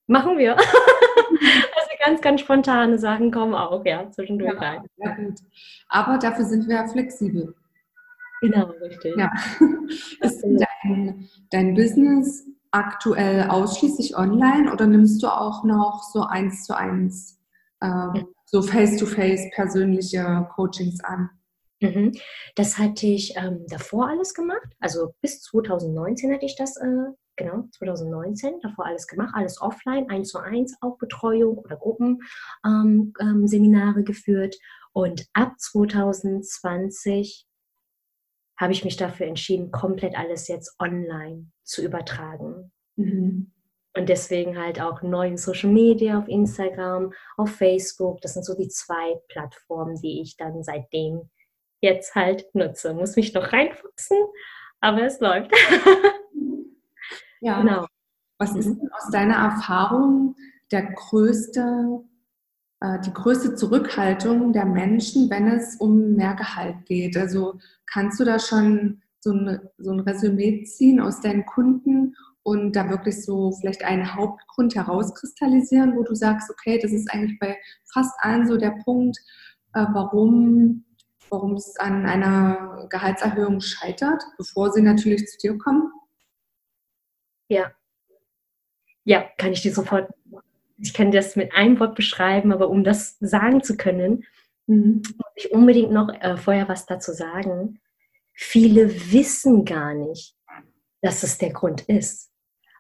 machen 0.06 0.38
wir. 0.38 0.56
also 0.58 1.92
ganz, 2.06 2.22
ganz 2.22 2.42
spontane 2.42 3.00
Sachen 3.00 3.32
kommen 3.32 3.56
auch, 3.56 3.84
ja, 3.86 4.10
zwischendurch 4.12 4.54
ja, 4.54 4.60
rein. 4.60 4.86
Ja, 4.98 5.16
gut. 5.16 5.40
Aber 5.88 6.20
dafür 6.20 6.46
sind 6.46 6.68
wir 6.68 6.76
ja 6.76 6.88
flexibel. 6.88 7.56
Genau, 8.42 8.66
richtig. 8.82 9.16
Ja. 9.18 9.32
Ist 10.22 10.44
dein, 10.84 11.30
dein 11.50 11.74
Business 11.74 12.46
aktuell 12.72 13.50
ausschließlich 13.50 14.18
online 14.18 14.72
oder 14.72 14.88
nimmst 14.88 15.22
du 15.22 15.28
auch 15.28 15.64
noch 15.64 16.04
so 16.04 16.24
eins 16.24 16.64
zu 16.64 16.76
eins, 16.76 17.38
äh, 17.82 18.24
so 18.46 18.62
face-to-face 18.62 19.42
-face 19.42 19.54
persönliche 19.54 20.48
Coachings 20.56 21.04
an? 21.04 21.30
Mhm. 21.82 22.14
Das 22.56 22.78
hatte 22.78 23.08
ich 23.08 23.34
ähm, 23.36 23.66
davor 23.68 24.08
alles 24.08 24.34
gemacht. 24.34 24.70
Also 24.80 25.14
bis 25.22 25.42
2019 25.42 26.32
hatte 26.34 26.46
ich 26.46 26.56
das, 26.56 26.78
äh, 26.78 27.08
genau, 27.36 27.66
2019, 27.72 28.60
davor 28.62 28.86
alles 28.86 29.08
gemacht, 29.08 29.32
alles 29.34 29.60
offline, 29.62 30.10
eins 30.10 30.30
zu 30.30 30.38
eins, 30.40 30.78
auch 30.82 30.98
Betreuung 30.98 31.58
oder 31.58 31.76
Gruppenseminare 31.76 33.10
ähm, 33.20 33.98
ähm, 33.98 34.06
geführt. 34.06 34.56
Und 34.94 35.26
ab 35.34 35.54
2020 35.58 37.48
habe 38.62 38.74
ich 38.74 38.86
mich 38.86 38.96
dafür 38.96 39.26
entschieden, 39.26 39.72
komplett 39.72 40.16
alles 40.16 40.48
jetzt 40.48 40.76
online 40.80 41.48
zu 41.64 41.84
übertragen. 41.84 42.72
Mhm. 42.96 43.52
Und 43.98 44.08
deswegen 44.08 44.58
halt 44.58 44.80
auch 44.80 45.02
neuen 45.02 45.36
Social 45.36 45.72
Media 45.72 46.20
auf 46.20 46.28
Instagram, 46.28 47.12
auf 47.38 47.50
Facebook. 47.50 48.22
Das 48.22 48.36
sind 48.36 48.46
so 48.46 48.56
die 48.56 48.70
zwei 48.70 49.20
Plattformen, 49.30 50.00
die 50.00 50.22
ich 50.22 50.38
dann 50.38 50.64
seitdem 50.64 51.30
jetzt 51.82 52.14
halt 52.14 52.54
nutze. 52.54 52.94
Muss 52.94 53.16
mich 53.16 53.34
noch 53.34 53.52
reinfuchsen, 53.52 54.18
aber 54.80 55.04
es 55.06 55.20
läuft. 55.20 55.52
ja. 57.42 57.62
Genau. 57.62 57.88
Was 58.38 58.56
ist 58.56 58.68
mhm. 58.68 58.80
denn 58.80 58.92
aus 58.94 59.10
deiner 59.12 59.36
Erfahrung 59.38 60.36
der 60.72 60.84
größte 60.84 62.04
die 63.06 63.14
größte 63.14 63.56
Zurückhaltung 63.56 64.54
der 64.54 64.66
Menschen, 64.66 65.30
wenn 65.30 65.48
es 65.48 65.76
um 65.76 66.16
mehr 66.16 66.34
Gehalt 66.34 66.86
geht? 66.86 67.16
Also 67.16 67.60
kannst 67.86 68.20
du 68.20 68.26
da 68.26 68.40
schon 68.40 69.02
so 69.20 69.32
ein, 69.32 69.60
so 69.78 69.92
ein 69.92 70.00
Resümee 70.00 70.64
ziehen 70.64 71.00
aus 71.00 71.22
deinen 71.22 71.46
Kunden 71.46 72.16
und 72.44 72.76
da 72.76 72.90
wirklich 72.90 73.24
so 73.24 73.52
vielleicht 73.52 73.84
einen 73.84 74.16
Hauptgrund 74.16 74.76
herauskristallisieren, 74.76 75.96
wo 75.96 76.04
du 76.04 76.16
sagst, 76.16 76.50
okay, 76.50 76.80
das 76.82 76.92
ist 76.92 77.14
eigentlich 77.14 77.38
bei 77.40 77.58
fast 77.94 78.14
allen 78.20 78.48
so 78.48 78.58
der 78.58 78.72
Punkt, 78.84 79.18
äh, 79.74 79.86
warum, 79.94 80.84
warum 81.30 81.54
es 81.54 81.76
an 81.78 82.06
einer 82.06 82.88
Gehaltserhöhung 82.90 83.62
scheitert, 83.62 84.24
bevor 84.38 84.72
sie 84.72 84.82
natürlich 84.82 85.28
zu 85.28 85.38
dir 85.38 85.58
kommen? 85.58 85.92
Ja. 87.48 87.72
Ja, 89.04 89.26
kann 89.38 89.52
ich 89.52 89.62
dir 89.62 89.74
sofort 89.74 90.12
ich 90.82 90.94
kann 90.94 91.12
das 91.12 91.36
mit 91.36 91.54
einem 91.54 91.80
Wort 91.80 91.96
beschreiben, 91.96 92.52
aber 92.52 92.70
um 92.70 92.84
das 92.84 93.18
sagen 93.20 93.64
zu 93.64 93.78
können, 93.78 94.26
mhm. 94.68 95.02
muss 95.18 95.32
ich 95.36 95.52
unbedingt 95.52 95.92
noch 95.92 96.10
äh, 96.10 96.38
vorher 96.38 96.68
was 96.68 96.86
dazu 96.86 97.12
sagen. 97.12 97.80
Viele 98.34 99.12
wissen 99.12 99.66
gar 99.66 99.94
nicht, 99.94 100.36
dass 101.02 101.24
es 101.24 101.38
der 101.38 101.54
Grund 101.54 101.82
ist. 101.82 102.32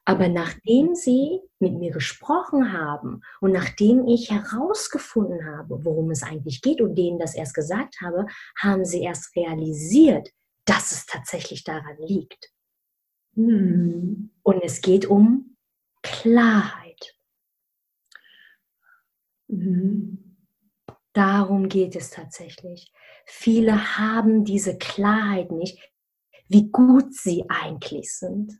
Aber 0.03 0.27
nachdem 0.27 0.95
sie 0.95 1.41
mit 1.59 1.73
mir 1.73 1.91
gesprochen 1.91 2.73
haben 2.73 3.21
und 3.39 3.51
nachdem 3.51 4.07
ich 4.07 4.31
herausgefunden 4.31 5.45
habe, 5.45 5.85
worum 5.85 6.09
es 6.09 6.23
eigentlich 6.23 6.61
geht 6.61 6.81
und 6.81 6.95
denen 6.95 7.19
das 7.19 7.35
erst 7.35 7.53
gesagt 7.53 8.01
habe, 8.01 8.25
haben 8.59 8.83
sie 8.83 9.03
erst 9.03 9.35
realisiert, 9.35 10.29
dass 10.65 10.91
es 10.91 11.05
tatsächlich 11.05 11.63
daran 11.63 11.97
liegt. 11.99 12.51
Mhm. 13.35 14.31
Und 14.41 14.63
es 14.63 14.81
geht 14.81 15.05
um 15.05 15.55
Klarheit. 16.01 16.80
Mhm. 19.51 20.37
Darum 21.13 21.67
geht 21.67 21.95
es 21.95 22.09
tatsächlich. 22.09 22.91
Viele 23.25 23.97
haben 23.97 24.45
diese 24.45 24.77
Klarheit 24.77 25.51
nicht, 25.51 25.77
wie 26.47 26.71
gut 26.71 27.13
sie 27.13 27.45
eigentlich 27.49 28.15
sind. 28.15 28.59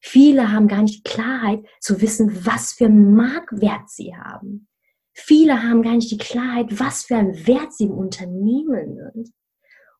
Viele 0.00 0.50
haben 0.50 0.66
gar 0.66 0.82
nicht 0.82 1.04
Klarheit 1.04 1.64
zu 1.78 2.00
wissen, 2.00 2.46
was 2.46 2.72
für 2.72 2.86
einen 2.86 3.14
Marktwert 3.14 3.88
sie 3.88 4.16
haben. 4.16 4.68
Viele 5.12 5.62
haben 5.62 5.82
gar 5.82 5.94
nicht 5.94 6.10
die 6.10 6.18
Klarheit, 6.18 6.80
was 6.80 7.04
für 7.04 7.16
einen 7.16 7.46
Wert 7.46 7.72
sie 7.74 7.84
im 7.84 7.92
Unternehmen 7.92 8.96
sind. 8.96 9.32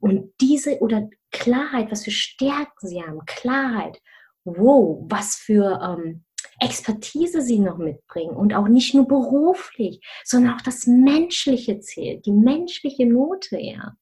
Und 0.01 0.33
diese 0.41 0.79
oder 0.79 1.09
Klarheit, 1.31 1.91
was 1.91 2.05
für 2.05 2.11
Stärken 2.11 2.89
sie 2.89 3.03
haben, 3.03 3.21
Klarheit, 3.27 4.01
wow, 4.45 5.05
was 5.09 5.37
für 5.37 5.81
ähm, 5.83 6.25
Expertise 6.61 7.43
sie 7.43 7.59
noch 7.59 7.79
mitbringen 7.79 8.37
und 8.37 8.55
auch 8.55 8.69
nicht 8.69 8.95
nur 8.95 9.09
beruflich, 9.09 10.01
sondern 10.25 10.55
auch 10.55 10.61
das 10.61 10.87
Menschliche 10.87 11.81
zählt, 11.81 12.27
die 12.27 12.33
menschliche 12.33 13.07
Note, 13.07 13.59
ja. 13.59 13.95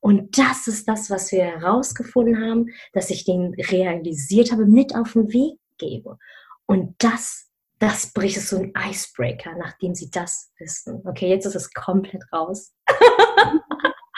Und 0.00 0.38
das 0.38 0.68
ist 0.68 0.86
das, 0.86 1.10
was 1.10 1.32
wir 1.32 1.42
herausgefunden 1.42 2.40
haben, 2.40 2.66
dass 2.92 3.10
ich 3.10 3.24
den 3.24 3.54
realisiert 3.54 4.52
habe, 4.52 4.64
mit 4.64 4.94
auf 4.94 5.14
den 5.14 5.32
Weg 5.32 5.58
gebe. 5.76 6.18
Und 6.66 6.94
das, 6.98 7.48
das 7.78 8.12
bricht 8.12 8.40
so 8.40 8.58
ein 8.58 8.72
Icebreaker, 8.76 9.56
nachdem 9.58 9.94
sie 9.94 10.10
das 10.10 10.52
wissen. 10.58 11.02
Okay, 11.04 11.28
jetzt 11.28 11.46
ist 11.46 11.56
es 11.56 11.72
komplett 11.72 12.22
raus. 12.32 12.74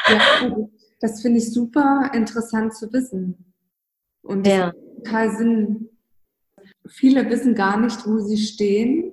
ja, 0.09 0.57
das 1.01 1.23
finde 1.23 1.39
ich 1.39 1.53
super 1.53 2.11
interessant 2.13 2.75
zu 2.75 2.93
wissen. 2.93 3.55
Und 4.23 4.47
ja. 4.47 4.73
total 5.03 5.37
Sinn. 5.37 5.90
Viele 6.87 7.29
wissen 7.29 7.55
gar 7.55 7.79
nicht, 7.79 8.07
wo 8.07 8.19
sie 8.19 8.39
stehen 8.39 9.13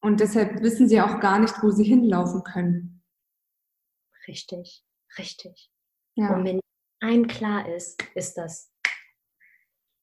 und 0.00 0.20
deshalb 0.20 0.62
wissen 0.62 0.88
sie 0.88 1.00
auch 1.00 1.20
gar 1.20 1.38
nicht, 1.38 1.54
wo 1.62 1.70
sie 1.70 1.84
hinlaufen 1.84 2.42
können. 2.42 3.02
Richtig, 4.26 4.84
richtig. 5.18 5.70
Ja. 6.14 6.34
Und 6.34 6.44
wenn 6.44 6.60
einem 7.00 7.26
klar 7.26 7.68
ist, 7.68 8.02
ist 8.14 8.34
das, 8.34 8.72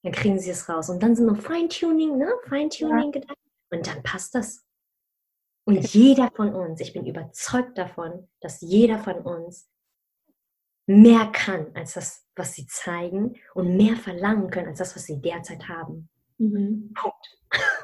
dann 0.04 0.14
kriegen 0.14 0.40
sie 0.40 0.52
es 0.52 0.70
raus. 0.70 0.90
Und 0.90 1.02
dann 1.02 1.16
sind 1.16 1.26
noch 1.26 1.42
Feintuning, 1.42 2.18
ne? 2.18 2.32
Feintuning-Gedanken. 2.48 3.42
Ja. 3.72 3.78
Und 3.78 3.88
dann 3.88 4.04
passt 4.04 4.36
das. 4.36 4.66
Und 5.66 5.94
jeder 5.94 6.30
von 6.36 6.54
uns, 6.54 6.82
ich 6.82 6.94
bin 6.94 7.06
überzeugt 7.06 7.78
davon, 7.78 8.28
dass 8.42 8.62
jeder 8.62 9.00
von 9.00 9.22
uns 9.22 9.70
mehr 10.86 11.28
kann 11.32 11.74
als 11.76 11.94
das, 11.94 12.28
was 12.36 12.54
sie 12.54 12.68
zeigen 12.68 13.36
und 13.54 13.78
mehr 13.78 13.96
verlangen 13.96 14.50
können 14.50 14.68
als 14.68 14.80
das, 14.80 14.96
was 14.96 15.06
sie 15.06 15.22
derzeit 15.22 15.70
haben. 15.70 16.10
Mhm. 16.52 16.94
Punkt. 16.94 17.38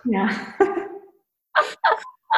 Ja. 0.06 0.30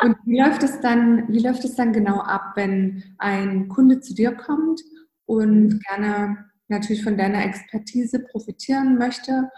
Und 0.04 0.18
wie 0.26 0.40
läuft 0.40 0.64
es 0.64 0.80
dann, 0.82 1.28
wie 1.28 1.40
läuft 1.40 1.64
es 1.66 1.76
dann 1.76 1.94
genau 1.94 2.20
ab, 2.22 2.54
wenn 2.56 3.04
ein 3.18 3.68
Kunde 3.68 4.00
zu 4.00 4.16
dir 4.16 4.34
kommt 4.34 4.82
und 5.26 5.80
gerne 5.86 6.46
natürlich 6.70 7.04
von 7.04 7.18
deiner 7.18 7.44
Expertise 7.46 8.20
profitieren 8.20 8.98
möchte? 8.98 9.50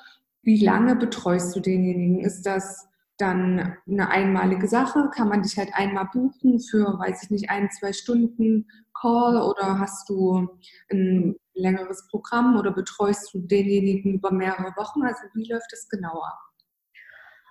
Wie 0.42 0.64
lange 0.64 0.96
betreust 0.96 1.56
du 1.56 1.60
denjenigen? 1.60 2.20
Ist 2.20 2.46
das 2.46 2.90
dann 3.18 3.78
eine 3.88 4.10
einmalige 4.10 4.68
Sache? 4.68 5.10
Kann 5.14 5.30
man 5.30 5.44
dich 5.44 5.58
halt 5.58 5.70
einmal 5.74 6.10
buchen 6.12 6.60
für, 6.60 7.00
weiß 7.00 7.24
ich 7.24 7.30
nicht, 7.30 7.50
ein, 7.50 7.70
zwei 7.70 7.94
Stunden 7.94 8.68
Call 9.00 9.38
oder 9.38 9.80
hast 9.80 10.10
du 10.10 10.48
ein 10.92 11.36
längeres 11.54 12.08
Programm 12.10 12.58
oder 12.58 12.72
betreust 12.72 13.34
du 13.34 13.40
denjenigen 13.40 14.16
über 14.16 14.32
mehrere 14.32 14.76
Wochen? 14.76 15.04
Also 15.04 15.22
wie 15.36 15.50
läuft 15.50 15.72
das 15.72 15.88
genauer? 15.88 16.34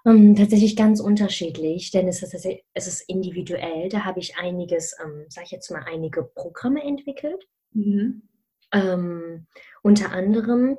Um, 0.04 0.16
ähm, 0.16 0.36
tatsächlich 0.36 0.74
ganz 0.74 1.00
unterschiedlich, 1.00 1.90
denn 1.92 2.08
es 2.08 2.22
ist, 2.22 2.34
es 2.34 2.86
ist 2.86 3.08
individuell. 3.08 3.88
Da 3.88 4.04
habe 4.04 4.18
ich 4.18 4.36
einiges, 4.36 4.96
ähm, 5.02 5.26
sage 5.28 5.46
ich 5.46 5.52
jetzt 5.52 5.70
mal, 5.70 5.84
einige 5.86 6.24
Programme 6.24 6.82
entwickelt. 6.82 7.46
Mhm. 7.72 8.22
Ähm, 8.72 9.46
unter 9.82 10.10
anderem 10.12 10.78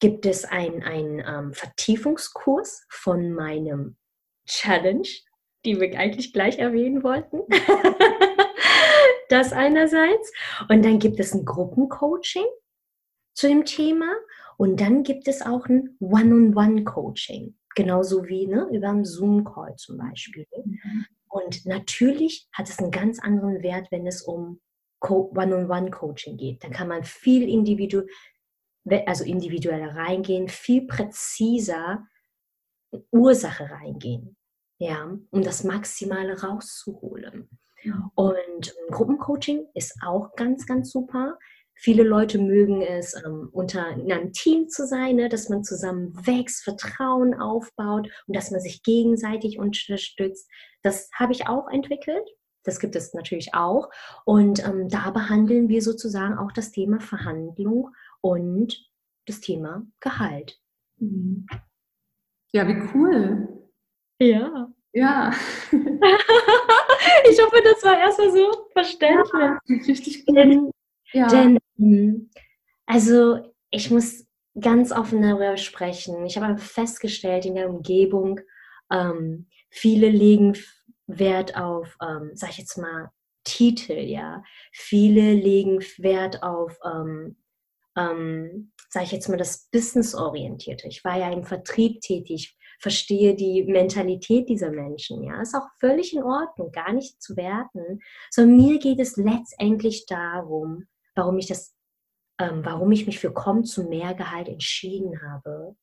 gibt 0.00 0.26
es 0.26 0.44
einen 0.44 1.22
ähm, 1.26 1.52
Vertiefungskurs 1.52 2.84
von 2.88 3.32
meinem 3.32 3.96
Challenge, 4.46 5.08
die 5.64 5.80
wir 5.80 5.98
eigentlich 5.98 6.32
gleich 6.32 6.58
erwähnen 6.58 7.02
wollten. 7.02 7.40
das 9.28 9.52
einerseits. 9.52 10.32
Und 10.68 10.84
dann 10.84 10.98
gibt 10.98 11.20
es 11.20 11.34
ein 11.34 11.44
Gruppencoaching 11.44 12.46
zu 13.34 13.48
dem 13.48 13.64
Thema. 13.64 14.12
Und 14.56 14.80
dann 14.80 15.02
gibt 15.02 15.26
es 15.28 15.42
auch 15.42 15.66
ein 15.66 15.96
One-on-One-Coaching. 16.00 17.56
Genauso 17.74 18.26
wie 18.26 18.46
ne, 18.46 18.68
über 18.72 18.90
einen 18.90 19.04
Zoom-Call 19.04 19.76
zum 19.76 19.98
Beispiel. 19.98 20.46
Mhm. 20.64 21.06
Und 21.28 21.66
natürlich 21.66 22.48
hat 22.52 22.68
es 22.68 22.78
einen 22.78 22.92
ganz 22.92 23.18
anderen 23.18 23.62
Wert, 23.62 23.88
wenn 23.90 24.06
es 24.06 24.22
um 24.22 24.60
One-on-One-Coaching 25.00 26.36
geht. 26.36 26.62
Dann 26.62 26.72
kann 26.72 26.88
man 26.88 27.04
viel 27.04 27.48
individu 27.48 28.02
also 29.06 29.24
individueller 29.24 29.94
reingehen, 29.94 30.48
viel 30.48 30.86
präziser 30.86 32.06
Ursache 33.10 33.70
reingehen, 33.70 34.36
ja, 34.78 35.16
um 35.30 35.42
das 35.42 35.64
Maximale 35.64 36.40
rauszuholen. 36.40 37.48
Und 38.14 38.74
Gruppencoaching 38.90 39.66
ist 39.74 39.96
auch 40.02 40.34
ganz, 40.36 40.66
ganz 40.66 40.90
super. 40.90 41.38
Viele 41.76 42.02
Leute 42.02 42.38
mögen 42.38 42.82
es, 42.82 43.14
ähm, 43.24 43.48
unter 43.52 43.88
in 43.90 44.10
einem 44.12 44.32
Team 44.32 44.68
zu 44.68 44.86
sein, 44.86 45.16
ne, 45.16 45.28
dass 45.28 45.48
man 45.48 45.64
zusammen 45.64 46.14
wächst, 46.26 46.64
Vertrauen 46.64 47.34
aufbaut 47.34 48.08
und 48.26 48.36
dass 48.36 48.50
man 48.50 48.60
sich 48.60 48.82
gegenseitig 48.82 49.58
unterstützt. 49.58 50.48
Das 50.82 51.10
habe 51.14 51.32
ich 51.32 51.48
auch 51.48 51.68
entwickelt. 51.68 52.28
Das 52.64 52.80
gibt 52.80 52.96
es 52.96 53.12
natürlich 53.12 53.54
auch. 53.54 53.90
Und 54.24 54.64
ähm, 54.66 54.88
da 54.88 55.10
behandeln 55.10 55.68
wir 55.68 55.82
sozusagen 55.82 56.38
auch 56.38 56.52
das 56.52 56.72
Thema 56.72 57.00
Verhandlung 57.00 57.90
und 58.20 58.90
das 59.26 59.40
Thema 59.40 59.86
Gehalt. 60.00 60.58
Mhm. 60.98 61.46
Ja, 62.52 62.66
wie 62.68 62.80
cool. 62.94 63.48
Ja. 64.20 64.72
Ja. 64.92 65.32
ich 65.72 67.42
hoffe, 67.42 67.60
das 67.64 67.82
war 67.82 67.98
erstmal 67.98 68.30
so 68.30 68.68
verständlich. 68.72 69.32
Ja, 69.34 69.58
richtig 69.88 70.24
gut. 70.24 70.36
Denn, 70.36 70.70
ja. 71.12 71.26
denn, 71.26 71.58
also 72.86 73.38
ich 73.70 73.90
muss 73.90 74.26
ganz 74.60 74.92
offen 74.92 75.22
darüber 75.22 75.56
sprechen. 75.56 76.24
Ich 76.26 76.36
habe 76.36 76.58
festgestellt 76.58 77.44
in 77.44 77.54
der 77.54 77.68
Umgebung, 77.68 78.40
ähm, 78.92 79.48
viele 79.70 80.08
legen 80.08 80.56
Wert 81.06 81.56
auf, 81.56 81.96
ähm, 82.02 82.30
sag 82.34 82.50
ich 82.50 82.58
jetzt 82.58 82.78
mal, 82.78 83.10
Titel, 83.44 83.98
ja. 83.98 84.42
Viele 84.72 85.34
legen 85.34 85.80
Wert 85.98 86.42
auf, 86.42 86.78
ähm, 86.84 87.36
ähm, 87.96 88.72
sag 88.88 89.02
ich 89.02 89.12
jetzt 89.12 89.28
mal, 89.28 89.36
das 89.36 89.68
Business-orientierte. 89.70 90.88
Ich 90.88 91.04
war 91.04 91.18
ja 91.18 91.30
im 91.30 91.44
Vertrieb 91.44 92.00
tätig 92.00 92.56
verstehe 92.84 93.34
die 93.34 93.64
Mentalität 93.64 94.48
dieser 94.48 94.70
Menschen. 94.70 95.22
Ja, 95.22 95.40
ist 95.40 95.54
auch 95.54 95.68
völlig 95.80 96.14
in 96.14 96.22
Ordnung, 96.22 96.70
gar 96.72 96.92
nicht 96.92 97.22
zu 97.22 97.36
werten. 97.36 98.00
Sondern 98.30 98.56
mir 98.56 98.78
geht 98.78 99.00
es 99.00 99.16
letztendlich 99.16 100.06
darum, 100.06 100.84
warum 101.14 101.38
ich 101.38 101.46
das, 101.46 101.74
ähm, 102.38 102.64
warum 102.64 102.92
ich 102.92 103.06
mich 103.06 103.18
für 103.18 103.32
Komm 103.32 103.64
zu 103.64 103.84
mehr 103.84 104.14
Gehalt 104.14 104.48
entschieden 104.48 105.20
habe, 105.22 105.76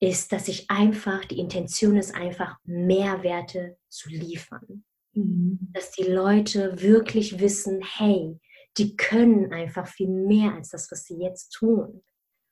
ist, 0.00 0.32
dass 0.32 0.48
ich 0.48 0.70
einfach, 0.70 1.24
die 1.24 1.38
Intention 1.38 1.96
ist 1.96 2.14
einfach, 2.14 2.56
Mehrwerte 2.64 3.78
zu 3.88 4.08
liefern. 4.08 4.84
Mhm. 5.14 5.70
Dass 5.72 5.92
die 5.92 6.04
Leute 6.04 6.80
wirklich 6.80 7.38
wissen, 7.38 7.80
hey, 7.82 8.40
die 8.78 8.96
können 8.96 9.52
einfach 9.52 9.86
viel 9.86 10.08
mehr 10.08 10.54
als 10.54 10.70
das, 10.70 10.90
was 10.90 11.04
sie 11.04 11.18
jetzt 11.18 11.50
tun 11.50 12.02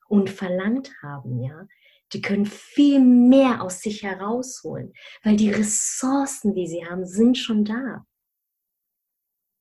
und 0.07 0.31
verlangt 0.31 0.93
haben, 1.03 1.43
ja 1.43 1.67
die 2.13 2.21
können 2.21 2.47
viel 2.47 3.01
mehr 3.01 3.63
aus 3.63 3.81
sich 3.81 4.03
herausholen, 4.03 4.93
weil 5.23 5.37
die 5.37 5.51
Ressourcen, 5.51 6.55
die 6.55 6.67
sie 6.67 6.85
haben, 6.85 7.07
sind 7.07 7.39
schon 7.39 7.65
da. 7.65 8.05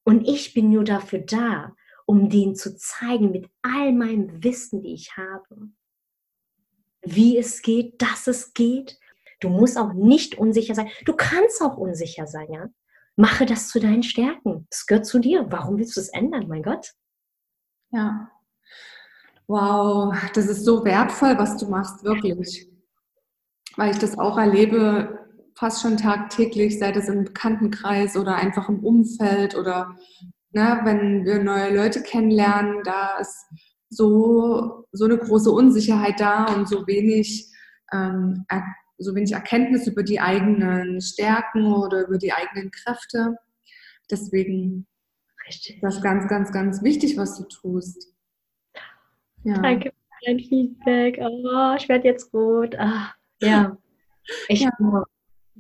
Und 0.04 0.28
ich 0.28 0.54
bin 0.54 0.72
nur 0.72 0.84
dafür 0.84 1.20
da, 1.20 1.76
um 2.10 2.28
denen 2.28 2.56
zu 2.56 2.76
zeigen, 2.76 3.30
mit 3.30 3.48
all 3.62 3.94
meinem 3.94 4.44
Wissen, 4.44 4.82
die 4.82 4.94
ich 4.94 5.16
habe, 5.16 5.70
wie 7.04 7.38
es 7.38 7.62
geht, 7.62 8.02
dass 8.02 8.26
es 8.26 8.56
geht. 8.56 8.98
Du 9.40 9.50
musst 9.50 9.78
auch 9.78 9.94
nicht 9.94 10.36
unsicher 10.36 10.74
sein. 10.74 10.90
Du 11.06 11.14
kannst 11.14 11.62
auch 11.62 11.78
unsicher 11.78 12.26
sein, 12.26 12.52
ja. 12.52 12.68
Mache 13.16 13.46
das 13.46 13.68
zu 13.68 13.80
deinen 13.80 14.02
Stärken. 14.02 14.66
Das 14.72 14.88
gehört 14.88 15.06
zu 15.06 15.20
dir. 15.20 15.46
Warum 15.52 15.78
willst 15.78 15.96
du 15.98 16.02
es 16.02 16.10
ändern, 16.10 16.48
mein 16.48 16.64
Gott? 16.64 16.94
Ja, 17.92 18.32
Wow, 19.48 20.16
das 20.34 20.48
ist 20.48 20.66
so 20.66 20.86
wertvoll, 20.86 21.38
was 21.38 21.58
du 21.58 21.68
machst, 21.68 22.04
wirklich. 22.04 22.68
Weil 23.78 23.92
ich 23.92 24.00
das 24.00 24.18
auch 24.18 24.38
erlebe, 24.38 25.28
fast 25.56 25.82
schon 25.82 25.98
tagtäglich, 25.98 26.80
sei 26.80 26.92
das 26.92 27.08
im 27.08 27.24
Bekanntenkreis 27.26 28.16
oder 28.16 28.36
einfach 28.36 28.68
im 28.70 28.84
Umfeld 28.84 29.56
oder 29.56 29.96
ne, 30.52 30.82
wenn 30.84 31.26
wir 31.26 31.44
neue 31.44 31.76
Leute 31.76 32.02
kennenlernen, 32.02 32.82
da 32.84 33.18
ist 33.20 33.46
so, 33.90 34.86
so 34.92 35.06
eine 35.06 35.18
große 35.18 35.52
Unsicherheit 35.52 36.20
da 36.20 36.46
und 36.54 36.68
so 36.68 36.86
wenig, 36.88 37.52
ähm, 37.92 38.46
so 38.98 39.16
wenig 39.16 39.32
Erkenntnis 39.32 39.88
über 39.88 40.04
die 40.04 40.20
eigenen 40.20 41.02
Stärken 41.02 41.74
oder 41.74 42.08
über 42.08 42.18
die 42.18 42.34
eigenen 42.34 42.72
Kräfte. 42.72 43.36
Deswegen 44.12 44.88
Richtig. 45.48 45.76
ist 45.76 45.84
das 45.84 46.02
ganz, 46.02 46.28
ganz, 46.28 46.52
ganz 46.52 46.84
wichtig, 46.84 47.18
was 47.18 47.38
du 47.38 47.46
tust. 47.46 48.14
Ja. 49.44 49.60
Danke 49.62 49.92
für 49.92 50.26
dein 50.26 50.40
Feedback. 50.40 51.20
Oh, 51.22 51.76
ich 51.78 51.88
werde 51.88 52.08
jetzt 52.08 52.34
rot. 52.34 52.76
Ah, 52.78 53.14
ja, 53.42 53.78
ich 54.50 54.62
ja. 54.62 54.72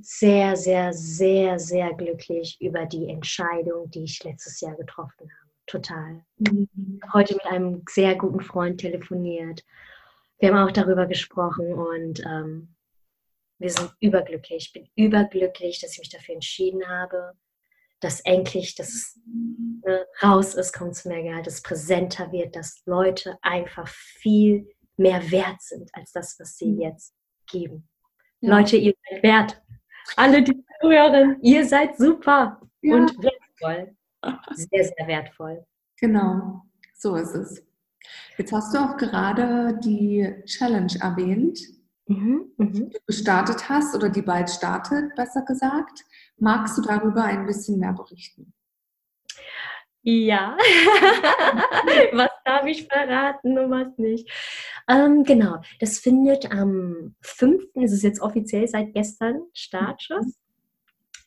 Sehr, 0.01 0.55
sehr, 0.55 0.93
sehr, 0.93 1.59
sehr 1.59 1.93
glücklich 1.93 2.57
über 2.59 2.85
die 2.85 3.09
Entscheidung, 3.09 3.89
die 3.91 4.03
ich 4.03 4.23
letztes 4.23 4.62
Jahr 4.62 4.75
getroffen 4.75 5.29
habe. 5.39 5.51
Total. 5.65 6.23
Mhm. 6.38 6.99
Heute 7.13 7.35
mit 7.35 7.45
einem 7.45 7.83
sehr 7.89 8.15
guten 8.15 8.41
Freund 8.41 8.79
telefoniert. 8.79 9.63
Wir 10.39 10.53
haben 10.53 10.67
auch 10.67 10.71
darüber 10.71 11.05
gesprochen 11.05 11.73
und 11.73 12.21
ähm, 12.25 12.75
Wir 13.59 13.69
sind 13.69 13.93
überglücklich. 13.99 14.67
Ich 14.67 14.73
bin 14.73 14.89
überglücklich, 14.95 15.79
dass 15.81 15.93
ich 15.93 15.99
mich 15.99 16.09
dafür 16.09 16.35
entschieden 16.35 16.88
habe, 16.88 17.33
dass 17.99 18.21
endlich 18.21 18.75
das 18.75 19.19
ne, 19.85 20.05
raus 20.23 20.55
ist, 20.55 20.73
kommt 20.73 20.95
zu 20.95 21.09
mehr 21.09 21.21
Gehalt, 21.21 21.45
dass 21.45 21.55
es 21.55 21.62
präsenter 21.62 22.31
wird, 22.31 22.55
dass 22.55 22.81
Leute 22.85 23.38
einfach 23.41 23.88
viel 23.88 24.69
mehr 24.95 25.29
wert 25.31 25.62
sind 25.62 25.89
als 25.93 26.13
das, 26.13 26.39
was 26.39 26.57
sie 26.57 26.71
mhm. 26.71 26.81
jetzt 26.81 27.13
geben. 27.51 27.89
Ja. 28.39 28.57
Leute, 28.57 28.77
ihr 28.77 28.93
seid 29.09 29.23
wert. 29.23 29.62
Alle, 30.15 30.43
die 30.43 30.63
zuhören, 30.82 31.38
ihr 31.41 31.65
seid 31.65 31.98
super 31.98 32.62
ja. 32.82 32.95
und 32.95 33.12
wertvoll. 33.22 33.95
Sehr, 34.54 34.84
sehr 34.84 35.08
wertvoll. 35.08 35.65
Genau, 35.98 36.63
so 36.93 37.15
ist 37.15 37.36
es. 37.36 37.63
Jetzt 38.38 38.54
hast 38.54 38.74
du 38.74 38.80
auch 38.80 38.98
gerade 38.98 39.78
die 39.84 40.34
Challenge 40.45 40.93
erwähnt, 41.02 41.60
mhm, 42.08 42.52
mh. 42.58 42.65
die 42.72 42.89
du 42.89 43.00
gestartet 43.06 43.69
hast 43.69 43.95
oder 43.95 44.10
die 44.10 44.22
bald 44.22 44.50
startet, 44.50 45.15
besser 45.15 45.43
gesagt. 45.43 46.06
Magst 46.38 46.78
du 46.78 46.82
darüber 46.82 47.24
ein 47.24 47.45
bisschen 47.45 47.80
mehr 47.80 47.93
berichten? 47.93 48.54
Ja, 50.12 50.58
was 52.13 52.32
darf 52.43 52.65
ich 52.65 52.88
verraten 52.88 53.60
und 53.60 53.69
was 53.69 53.95
nicht? 54.00 54.28
Ähm, 54.88 55.24
genau, 55.24 55.62
das 55.80 56.00
findet 56.00 56.52
am 56.52 57.15
5., 57.22 57.63
ist 57.76 57.91
es 57.91 58.02
jetzt 58.02 58.19
offiziell 58.19 58.67
seit 58.67 58.91
gestern 58.95 59.43
Startschuss. 59.54 60.39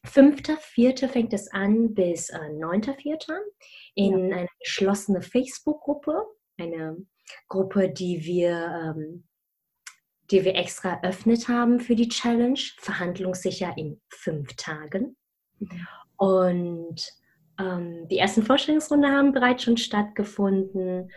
5.4. 0.04 1.06
fängt 1.06 1.32
es 1.32 1.52
an 1.52 1.94
bis 1.94 2.30
äh, 2.30 2.38
9.4. 2.38 3.32
in 3.94 4.30
ja. 4.30 4.36
eine 4.36 4.48
geschlossene 4.58 5.22
Facebook-Gruppe, 5.22 6.24
eine 6.58 7.06
Gruppe, 7.46 7.88
die 7.88 8.24
wir, 8.24 8.96
ähm, 8.96 9.22
die 10.32 10.44
wir 10.44 10.56
extra 10.56 10.94
eröffnet 10.94 11.46
haben 11.46 11.78
für 11.78 11.94
die 11.94 12.08
Challenge, 12.08 12.58
verhandlungssicher 12.78 13.74
in 13.76 14.00
fünf 14.08 14.56
Tagen. 14.56 15.16
Mhm. 15.60 15.86
Und 16.16 17.21
ähm, 17.62 18.08
die 18.08 18.18
ersten 18.18 18.42
Vorstellungsrunde 18.42 19.08
haben 19.08 19.32
bereits 19.32 19.62
schon 19.62 19.76
stattgefunden. 19.76 21.10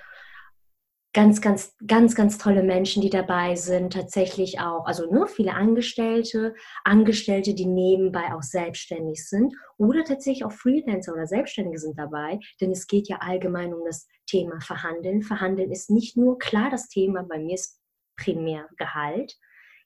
Ganz, 1.14 1.40
ganz, 1.40 1.74
ganz, 1.88 2.14
ganz 2.14 2.38
tolle 2.38 2.62
Menschen, 2.62 3.02
die 3.02 3.10
dabei 3.10 3.56
sind. 3.56 3.94
Tatsächlich 3.94 4.60
auch, 4.60 4.86
also 4.86 5.10
nur 5.10 5.28
viele 5.28 5.54
Angestellte, 5.54 6.56
Angestellte, 6.84 7.54
die 7.54 7.66
nebenbei 7.66 8.34
auch 8.34 8.44
selbstständig 8.44 9.26
sind 9.28 9.56
oder 9.78 10.04
tatsächlich 10.04 10.44
auch 10.44 10.52
Freelancer 10.52 11.14
oder 11.14 11.26
Selbstständige 11.26 11.80
sind 11.80 11.98
dabei, 11.98 12.40
denn 12.60 12.72
es 12.72 12.88
geht 12.88 13.08
ja 13.08 13.18
allgemein 13.22 13.74
um 13.74 13.86
das 13.86 14.08
Thema 14.28 14.60
Verhandeln. 14.60 15.22
Verhandeln 15.22 15.72
ist 15.72 15.90
nicht 15.90 16.18
nur 16.18 16.38
klar 16.38 16.70
das 16.70 16.90
Thema, 16.90 17.24
bei 17.24 17.40
mir 17.40 17.56
ist 17.56 17.80
primär 18.18 18.68
Gehalt, 18.78 19.38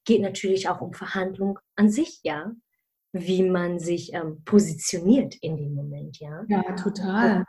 geht 0.05 0.21
natürlich 0.21 0.67
auch 0.67 0.81
um 0.81 0.93
Verhandlung 0.93 1.59
an 1.75 1.91
sich, 1.91 2.21
ja 2.23 2.53
wie 3.11 3.43
man 3.43 3.79
sich 3.79 4.13
ähm, 4.13 4.43
positioniert 4.45 5.35
in 5.41 5.57
dem 5.57 5.73
Moment, 5.73 6.19
ja. 6.19 6.43
Ja, 6.47 6.63
total. 6.75 7.45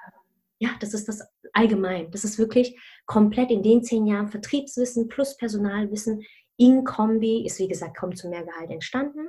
Ja, 0.58 0.70
das 0.80 0.94
ist 0.94 1.08
das 1.08 1.22
allgemein. 1.52 2.10
Das 2.10 2.24
ist 2.24 2.38
wirklich 2.38 2.78
komplett 3.06 3.50
in 3.50 3.62
den 3.62 3.82
zehn 3.82 4.06
Jahren 4.06 4.28
Vertriebswissen 4.28 5.08
plus 5.08 5.36
Personalwissen 5.36 6.22
in 6.56 6.84
Kombi 6.84 7.46
ist, 7.46 7.58
wie 7.58 7.68
gesagt, 7.68 7.96
kaum 7.96 8.14
zu 8.14 8.28
mehr 8.28 8.44
Gehalt 8.44 8.70
entstanden 8.70 9.28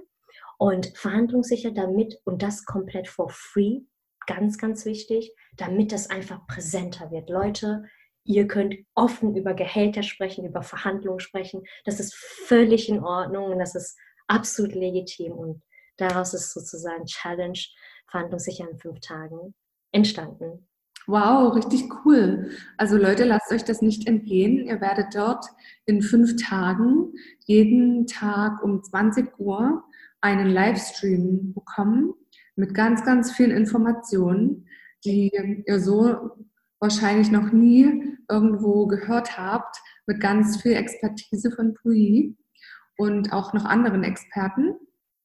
und 0.58 0.88
verhandlungssicher 0.98 1.72
damit 1.72 2.20
und 2.26 2.44
das 2.44 2.66
komplett 2.66 3.08
for 3.08 3.30
free, 3.30 3.80
ganz, 4.28 4.58
ganz 4.58 4.86
wichtig, 4.86 5.34
damit 5.56 5.94
das 5.94 6.10
einfach 6.10 6.46
präsenter 6.48 7.10
wird. 7.10 7.30
Leute, 7.30 7.86
ihr 8.26 8.48
könnt 8.48 8.76
offen 8.96 9.36
über 9.36 9.54
Gehälter 9.54 10.04
sprechen, 10.04 10.46
über 10.46 10.62
Verhandlungen 10.62 11.22
sprechen. 11.22 11.64
Das 11.86 12.00
ist 12.00 12.14
völlig 12.14 12.90
in 12.90 13.00
Ordnung 13.00 13.52
und 13.52 13.60
das 13.60 13.76
ist 13.76 13.98
absolut 14.28 14.76
legitim 14.76 15.32
und 15.32 15.62
daraus 15.98 16.34
ist 16.34 16.54
sozusagen 16.54 17.06
Challenge 17.06 17.60
Verhandlungssicher 18.10 18.70
in 18.70 18.78
fünf 18.78 19.00
Tagen 19.00 19.54
entstanden. 19.92 20.68
Wow, 21.08 21.56
richtig 21.56 21.90
cool. 22.06 22.52
Also 22.78 22.96
Leute, 22.98 23.24
lasst 23.26 23.52
euch 23.52 23.64
das 23.64 23.82
nicht 23.82 24.08
entgehen. 24.08 24.66
Ihr 24.66 24.80
werdet 24.82 25.16
dort 25.16 25.46
in 25.86 26.02
fünf 26.02 26.36
Tagen 26.36 27.14
jeden 27.46 28.06
Tag 28.06 28.64
um 28.64 28.84
20 28.84 29.40
Uhr 29.40 29.84
einen 30.22 30.50
Livestream 30.50 31.54
bekommen 31.54 32.14
mit 32.56 32.76
ganz, 32.76 33.04
ganz 33.04 33.32
vielen 33.32 33.52
Informationen, 33.52 34.68
die 35.04 35.32
ihr 35.66 35.80
so 35.80 36.32
wahrscheinlich 36.80 37.32
noch 37.32 37.52
nie 37.52 38.18
irgendwo 38.30 38.86
gehört 38.88 39.38
habt, 39.38 39.78
mit 40.06 40.20
ganz 40.20 40.62
viel 40.62 40.74
Expertise 40.74 41.52
von 41.52 41.74
Pui 41.74 42.36
und 42.98 43.34
auch 43.34 43.54
noch 43.54 43.66
anderen 43.66 44.04
Experten. 44.04 44.76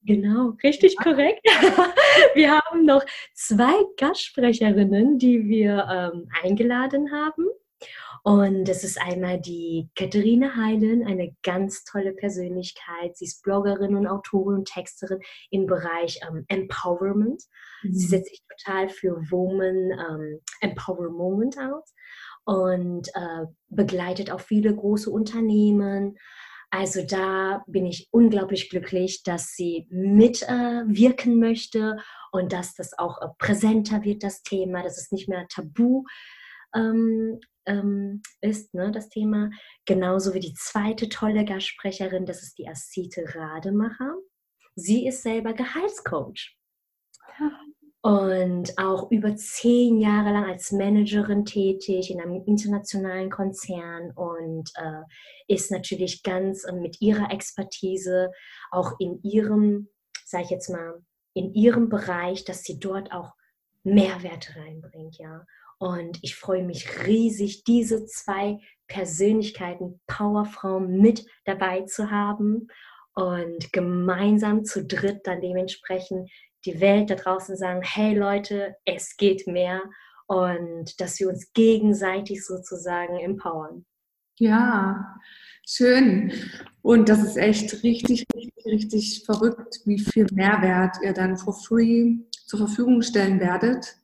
Genau, 0.06 0.56
richtig 0.62 0.96
korrekt. 0.96 1.44
Wir 2.34 2.52
haben 2.52 2.84
noch 2.84 3.04
zwei 3.34 3.74
Gastsprecherinnen, 3.96 5.18
die 5.18 5.48
wir 5.48 5.84
ähm, 5.90 6.28
eingeladen 6.42 7.10
haben. 7.10 7.46
Und 8.22 8.66
das 8.66 8.84
ist 8.84 9.00
einmal 9.00 9.40
die 9.40 9.88
Katharina 9.96 10.56
Heilen, 10.56 11.04
eine 11.04 11.34
ganz 11.42 11.84
tolle 11.84 12.12
Persönlichkeit. 12.12 13.16
Sie 13.16 13.24
ist 13.24 13.42
Bloggerin 13.42 13.96
und 13.96 14.06
Autorin 14.06 14.58
und 14.58 14.68
Texterin 14.68 15.20
im 15.50 15.66
Bereich 15.66 16.20
ähm, 16.28 16.44
Empowerment. 16.48 17.42
Mhm. 17.82 17.92
Sie 17.92 18.06
setzt 18.06 18.30
sich 18.30 18.42
total 18.48 18.88
für 18.88 19.16
Woman 19.30 19.90
ähm, 19.90 20.40
Empowerment 20.60 21.56
aus 21.58 21.94
und 22.44 23.08
äh, 23.14 23.46
begleitet 23.68 24.30
auch 24.30 24.40
viele 24.40 24.74
große 24.74 25.10
Unternehmen 25.10 26.16
also 26.70 27.04
da 27.06 27.64
bin 27.66 27.86
ich 27.86 28.08
unglaublich 28.10 28.70
glücklich, 28.70 29.22
dass 29.22 29.54
sie 29.54 29.86
mitwirken 29.90 31.32
äh, 31.32 31.36
möchte 31.36 31.96
und 32.32 32.52
dass 32.52 32.74
das 32.74 32.98
auch 32.98 33.20
äh, 33.22 33.28
präsenter 33.38 34.02
wird, 34.04 34.22
das 34.22 34.42
Thema, 34.42 34.82
dass 34.82 34.98
es 34.98 35.12
nicht 35.12 35.28
mehr 35.28 35.46
tabu 35.48 36.04
ähm, 36.74 37.40
ähm, 37.66 38.22
ist, 38.40 38.74
ne, 38.74 38.90
das 38.90 39.08
Thema. 39.08 39.50
Genauso 39.84 40.34
wie 40.34 40.40
die 40.40 40.54
zweite 40.54 41.08
tolle 41.08 41.44
Gastsprecherin, 41.44 42.26
das 42.26 42.42
ist 42.42 42.58
die 42.58 42.68
Asite 42.68 43.24
Rademacher. 43.34 44.14
Sie 44.74 45.06
ist 45.06 45.22
selber 45.22 45.54
Gehaltscoach 45.54 46.56
und 48.06 48.78
auch 48.78 49.10
über 49.10 49.34
zehn 49.34 49.98
Jahre 49.98 50.30
lang 50.30 50.44
als 50.44 50.70
Managerin 50.70 51.44
tätig 51.44 52.08
in 52.12 52.20
einem 52.20 52.40
internationalen 52.46 53.30
Konzern 53.30 54.12
und 54.12 54.70
äh, 54.76 55.02
ist 55.52 55.72
natürlich 55.72 56.22
ganz 56.22 56.62
äh, 56.62 56.72
mit 56.72 57.00
ihrer 57.00 57.32
Expertise 57.32 58.30
auch 58.70 58.92
in 59.00 59.18
ihrem, 59.24 59.88
sage 60.24 60.44
ich 60.44 60.50
jetzt 60.50 60.70
mal, 60.70 61.02
in 61.34 61.52
ihrem 61.52 61.88
Bereich, 61.88 62.44
dass 62.44 62.62
sie 62.62 62.78
dort 62.78 63.10
auch 63.10 63.32
Mehrwerte 63.82 64.54
reinbringt, 64.54 65.18
ja. 65.18 65.44
Und 65.78 66.20
ich 66.22 66.36
freue 66.36 66.62
mich 66.62 67.08
riesig, 67.08 67.64
diese 67.64 68.06
zwei 68.06 68.60
Persönlichkeiten, 68.86 70.00
Powerfrauen 70.06 71.00
mit 71.00 71.26
dabei 71.44 71.80
zu 71.82 72.12
haben 72.12 72.68
und 73.16 73.72
gemeinsam 73.72 74.64
zu 74.64 74.84
dritt 74.84 75.26
dann 75.26 75.40
dementsprechend 75.40 76.30
die 76.66 76.80
Welt 76.80 77.10
da 77.10 77.14
draußen 77.14 77.56
sagen, 77.56 77.80
hey 77.82 78.14
Leute, 78.14 78.76
es 78.84 79.16
geht 79.16 79.46
mehr 79.46 79.82
und 80.26 81.00
dass 81.00 81.20
wir 81.20 81.28
uns 81.28 81.52
gegenseitig 81.52 82.44
sozusagen 82.44 83.18
empowern. 83.18 83.86
Ja, 84.38 85.16
schön. 85.66 86.32
Und 86.82 87.08
das 87.08 87.22
ist 87.22 87.36
echt 87.36 87.82
richtig, 87.82 88.26
richtig, 88.34 88.66
richtig 88.66 89.22
verrückt, 89.24 89.80
wie 89.84 89.98
viel 89.98 90.26
Mehrwert 90.32 90.96
ihr 91.02 91.12
dann 91.12 91.36
for 91.36 91.54
free 91.54 92.16
zur 92.46 92.58
Verfügung 92.58 93.02
stellen 93.02 93.40
werdet. 93.40 93.96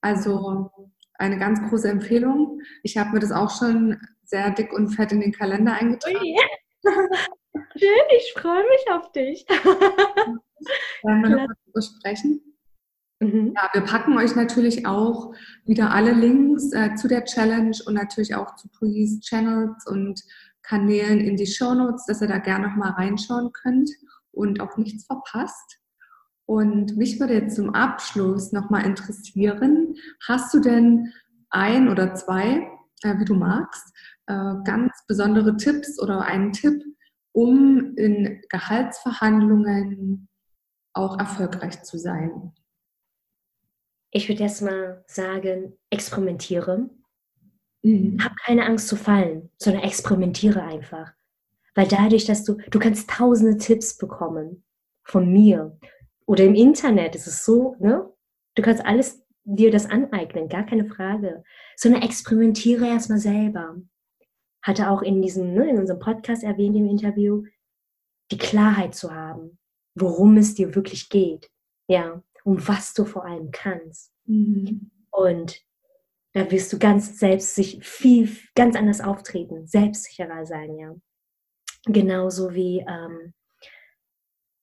Also 0.00 0.70
eine 1.14 1.38
ganz 1.38 1.60
große 1.68 1.88
Empfehlung. 1.88 2.60
Ich 2.82 2.96
habe 2.96 3.10
mir 3.10 3.20
das 3.20 3.32
auch 3.32 3.56
schon 3.56 4.00
sehr 4.24 4.50
dick 4.50 4.72
und 4.72 4.88
fett 4.90 5.12
in 5.12 5.20
den 5.20 5.32
Kalender 5.32 5.74
eingetragen. 5.74 6.16
Oh 6.16 6.24
yeah. 6.84 7.18
Schön, 7.76 8.06
ich 8.16 8.32
freue 8.36 8.64
mich 8.68 8.90
auf 8.90 9.12
dich. 9.12 9.46
Wollen 11.02 11.22
wir 11.22 11.30
noch 11.30 11.46
darüber 11.46 11.82
sprechen? 11.82 12.40
Mhm. 13.20 13.52
Ja, 13.56 13.68
wir 13.72 13.82
packen 13.82 14.16
euch 14.16 14.36
natürlich 14.36 14.86
auch 14.86 15.34
wieder 15.64 15.90
alle 15.90 16.12
Links 16.12 16.72
äh, 16.72 16.94
zu 16.94 17.08
der 17.08 17.24
Challenge 17.24 17.76
und 17.86 17.94
natürlich 17.94 18.34
auch 18.34 18.54
zu 18.56 18.68
Police 18.68 19.20
Channels 19.20 19.86
und 19.86 20.22
Kanälen 20.62 21.20
in 21.20 21.36
die 21.36 21.46
Show 21.46 21.74
Notes, 21.74 22.04
dass 22.06 22.20
ihr 22.20 22.28
da 22.28 22.38
gerne 22.38 22.68
noch 22.68 22.76
mal 22.76 22.90
reinschauen 22.90 23.50
könnt 23.52 23.90
und 24.30 24.60
auch 24.60 24.76
nichts 24.76 25.06
verpasst. 25.06 25.78
Und 26.46 26.96
mich 26.96 27.18
würde 27.18 27.34
jetzt 27.34 27.56
zum 27.56 27.74
Abschluss 27.74 28.52
noch 28.52 28.70
mal 28.70 28.84
interessieren, 28.84 29.94
hast 30.26 30.54
du 30.54 30.60
denn 30.60 31.12
ein 31.50 31.88
oder 31.88 32.14
zwei, 32.14 32.68
äh, 33.02 33.18
wie 33.18 33.24
du 33.24 33.34
magst, 33.34 33.92
äh, 34.26 34.54
ganz 34.64 34.92
besondere 35.06 35.56
Tipps 35.56 36.00
oder 36.00 36.22
einen 36.22 36.52
Tipp, 36.52 36.82
um 37.32 37.94
in 37.96 38.40
Gehaltsverhandlungen 38.48 40.28
auch 40.92 41.18
erfolgreich 41.18 41.82
zu 41.82 41.98
sein? 41.98 42.52
Ich 44.10 44.28
würde 44.28 44.42
erst 44.42 44.62
mal 44.62 45.04
sagen, 45.06 45.76
experimentiere. 45.90 46.88
Mhm. 47.82 48.18
Hab 48.22 48.36
keine 48.36 48.64
Angst 48.64 48.88
zu 48.88 48.96
fallen, 48.96 49.50
sondern 49.58 49.82
experimentiere 49.82 50.62
einfach. 50.62 51.12
Weil 51.74 51.86
dadurch, 51.86 52.24
dass 52.24 52.44
du, 52.44 52.56
du 52.70 52.78
kannst 52.78 53.10
tausende 53.10 53.56
Tipps 53.56 53.96
bekommen 53.96 54.64
von 55.04 55.30
mir 55.32 55.78
oder 56.26 56.44
im 56.44 56.54
Internet, 56.54 57.14
ist 57.14 57.26
es 57.26 57.44
so, 57.44 57.76
ne? 57.78 58.10
Du 58.54 58.62
kannst 58.62 58.84
alles 58.84 59.24
dir 59.44 59.70
das 59.70 59.86
aneignen, 59.86 60.48
gar 60.48 60.66
keine 60.66 60.86
Frage. 60.86 61.44
Sondern 61.76 62.02
experimentiere 62.02 62.86
erstmal 62.86 63.18
selber. 63.18 63.76
Hatte 64.62 64.90
auch 64.90 65.02
in 65.02 65.22
diesem, 65.22 65.54
ne, 65.54 65.70
in 65.70 65.78
unserem 65.78 66.00
Podcast 66.00 66.42
erwähnt 66.42 66.76
im 66.76 66.88
Interview, 66.88 67.44
die 68.30 68.38
Klarheit 68.38 68.94
zu 68.94 69.14
haben, 69.14 69.57
worum 70.00 70.36
es 70.36 70.54
dir 70.54 70.74
wirklich 70.74 71.08
geht. 71.08 71.50
Ja, 71.88 72.22
um 72.44 72.66
was 72.66 72.94
du 72.94 73.04
vor 73.04 73.24
allem 73.24 73.50
kannst. 73.50 74.12
Mhm. 74.26 74.90
Und 75.10 75.62
da 76.32 76.50
wirst 76.50 76.72
du 76.72 76.78
ganz 76.78 77.18
selbst 77.18 77.54
sich 77.54 77.84
viel, 77.84 78.30
ganz 78.54 78.76
anders 78.76 79.00
auftreten, 79.00 79.66
selbstsicherer 79.66 80.46
sein, 80.46 80.76
ja. 80.76 80.94
Genauso 81.84 82.54
wie 82.54 82.84
ähm, 82.86 83.32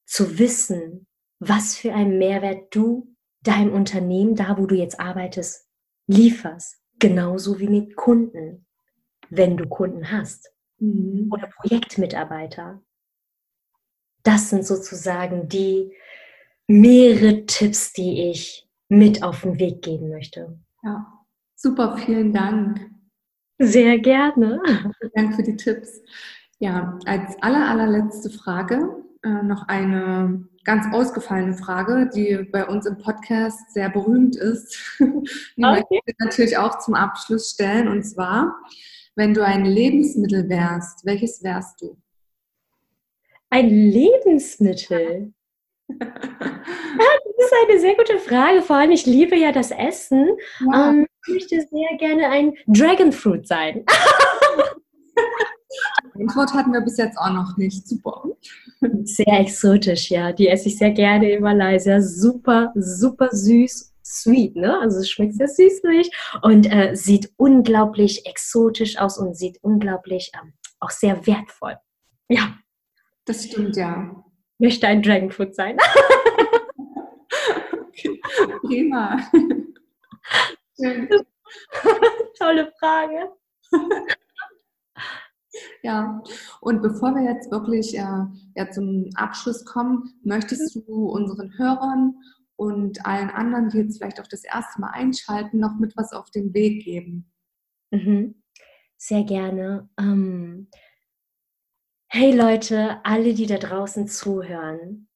zu 0.06 0.38
wissen, 0.38 1.08
was 1.40 1.76
für 1.76 1.94
einen 1.94 2.18
Mehrwert 2.18 2.76
du 2.76 3.16
deinem 3.42 3.74
Unternehmen, 3.74 4.36
da 4.36 4.58
wo 4.58 4.66
du 4.66 4.76
jetzt 4.76 5.00
arbeitest, 5.00 5.68
lieferst. 6.08 6.82
Genauso 7.00 7.60
wie 7.60 7.68
mit 7.68 7.96
Kunden, 7.96 8.66
wenn 9.30 9.58
du 9.58 9.68
Kunden 9.68 10.12
hast. 10.12 10.52
Mhm. 10.80 11.30
Oder 11.32 11.48
Projektmitarbeiter. 11.48 12.82
Das 14.26 14.50
sind 14.50 14.66
sozusagen 14.66 15.48
die 15.48 15.94
mehrere 16.68 17.46
Tipps, 17.46 17.94
die 17.94 18.30
ich 18.32 18.68
mit 18.90 19.24
auf 19.24 19.42
den 19.42 19.60
Weg 19.60 19.84
geben 19.84 20.10
möchte. 20.10 20.60
Ja, 20.84 21.06
super, 21.56 21.98
vielen 21.98 22.34
Dank. 22.34 22.82
Sehr 23.60 24.00
gerne. 24.00 24.60
Vielen 24.66 25.12
Dank 25.14 25.36
für 25.36 25.44
die 25.44 25.56
Tipps. 25.56 26.02
Ja, 26.60 26.98
als 27.06 27.36
aller, 27.42 27.70
allerletzte 27.70 28.32
Frage 28.32 29.04
äh, 29.24 29.44
noch 29.44 29.68
eine 29.68 30.48
ganz 30.64 30.88
ausgefallene 30.92 31.56
Frage, 31.56 32.10
die 32.14 32.48
bei 32.52 32.66
uns 32.66 32.88
im 32.88 32.98
Podcast 32.98 33.72
sehr 33.74 33.90
berühmt 33.90 34.36
ist. 34.36 34.76
die 35.00 35.06
okay. 35.06 35.86
möchte 35.92 36.00
ich 36.06 36.16
natürlich 36.18 36.58
auch 36.58 36.80
zum 36.80 36.96
Abschluss 36.96 37.52
stellen. 37.52 37.88
Und 37.88 38.04
zwar, 38.04 38.56
wenn 39.16 39.36
du 39.36 39.46
ein 39.46 39.66
Lebensmittel 39.66 40.50
wärst, 40.50 41.06
welches 41.06 41.44
wärst 41.44 41.82
du? 41.82 41.96
Ein 43.50 43.70
Lebensmittel? 43.70 45.34
das 45.88 46.10
ist 47.38 47.54
eine 47.68 47.80
sehr 47.80 47.96
gute 47.96 48.18
Frage. 48.20 48.62
Vor 48.62 48.76
allem, 48.76 48.92
ich 48.92 49.06
liebe 49.06 49.36
ja 49.36 49.52
das 49.52 49.72
Essen. 49.72 50.30
Ja. 50.72 50.90
Ähm, 50.90 51.08
ich 51.28 51.34
möchte 51.34 51.62
sehr 51.62 51.98
gerne 51.98 52.30
ein 52.30 52.54
Dragonfruit 52.68 53.48
sein. 53.48 53.86
Antwort 56.20 56.54
hatten 56.54 56.72
wir 56.72 56.82
bis 56.82 56.98
jetzt 56.98 57.18
auch 57.18 57.32
noch 57.32 57.58
nicht. 57.58 57.88
Super. 57.88 58.24
Sehr 59.04 59.40
exotisch, 59.40 60.10
ja. 60.10 60.32
Die 60.32 60.48
esse 60.48 60.70
ich 60.70 60.78
sehr 60.78 60.92
gerne 60.92 61.32
in 61.32 61.42
Malaysia. 61.42 62.02
Super, 62.02 62.72
super 62.76 63.30
süß, 63.32 63.94
sweet, 64.04 64.56
ne? 64.56 64.80
Also 64.80 65.00
es 65.00 65.10
schmeckt 65.10 65.36
sehr 65.36 65.48
süßlich 65.48 66.12
und 66.42 66.72
äh, 66.72 66.96
sieht 66.96 67.32
unglaublich 67.38 68.26
exotisch 68.26 68.98
aus 68.98 69.18
und 69.18 69.36
sieht 69.36 69.60
unglaublich 69.62 70.32
ähm, 70.42 70.54
auch 70.80 70.92
sehr 70.92 71.26
wertvoll. 71.28 71.78
Ja. 72.30 72.58
Das 73.26 73.46
stimmt, 73.46 73.76
ja. 73.76 74.24
Möchte 74.60 74.88
ein 74.88 75.02
Dragonfruit 75.02 75.56
sein. 75.56 75.78
okay. 77.88 78.22
Prima. 78.62 79.18
Schön. 80.80 81.10
Tolle 82.38 82.72
Frage. 82.80 83.32
Ja, 85.82 86.22
und 86.62 86.82
bevor 86.82 87.16
wir 87.16 87.24
jetzt 87.24 87.52
wirklich 87.52 87.98
äh, 87.98 88.26
ja, 88.56 88.72
zum 88.72 89.10
Abschluss 89.16 89.66
kommen, 89.66 90.14
möchtest 90.24 90.76
du 90.76 91.10
unseren 91.10 91.58
Hörern 91.58 92.16
und 92.56 93.06
allen 93.06 93.30
anderen, 93.30 93.70
die 93.70 93.78
jetzt 93.78 93.98
vielleicht 93.98 94.20
auch 94.20 94.28
das 94.28 94.44
erste 94.44 94.82
Mal 94.82 94.92
einschalten, 94.92 95.60
noch 95.60 95.78
mit 95.80 95.96
was 95.96 96.12
auf 96.12 96.30
den 96.32 96.54
Weg 96.54 96.84
geben? 96.84 97.32
Mhm. 97.92 98.42
Sehr 98.98 99.24
gerne. 99.24 99.90
Ähm, 100.00 100.70
hey 102.16 102.32
Leute, 102.32 103.02
alle, 103.04 103.34
die 103.34 103.46
da 103.46 103.58
draußen 103.58 104.08
zuhören, 104.08 105.10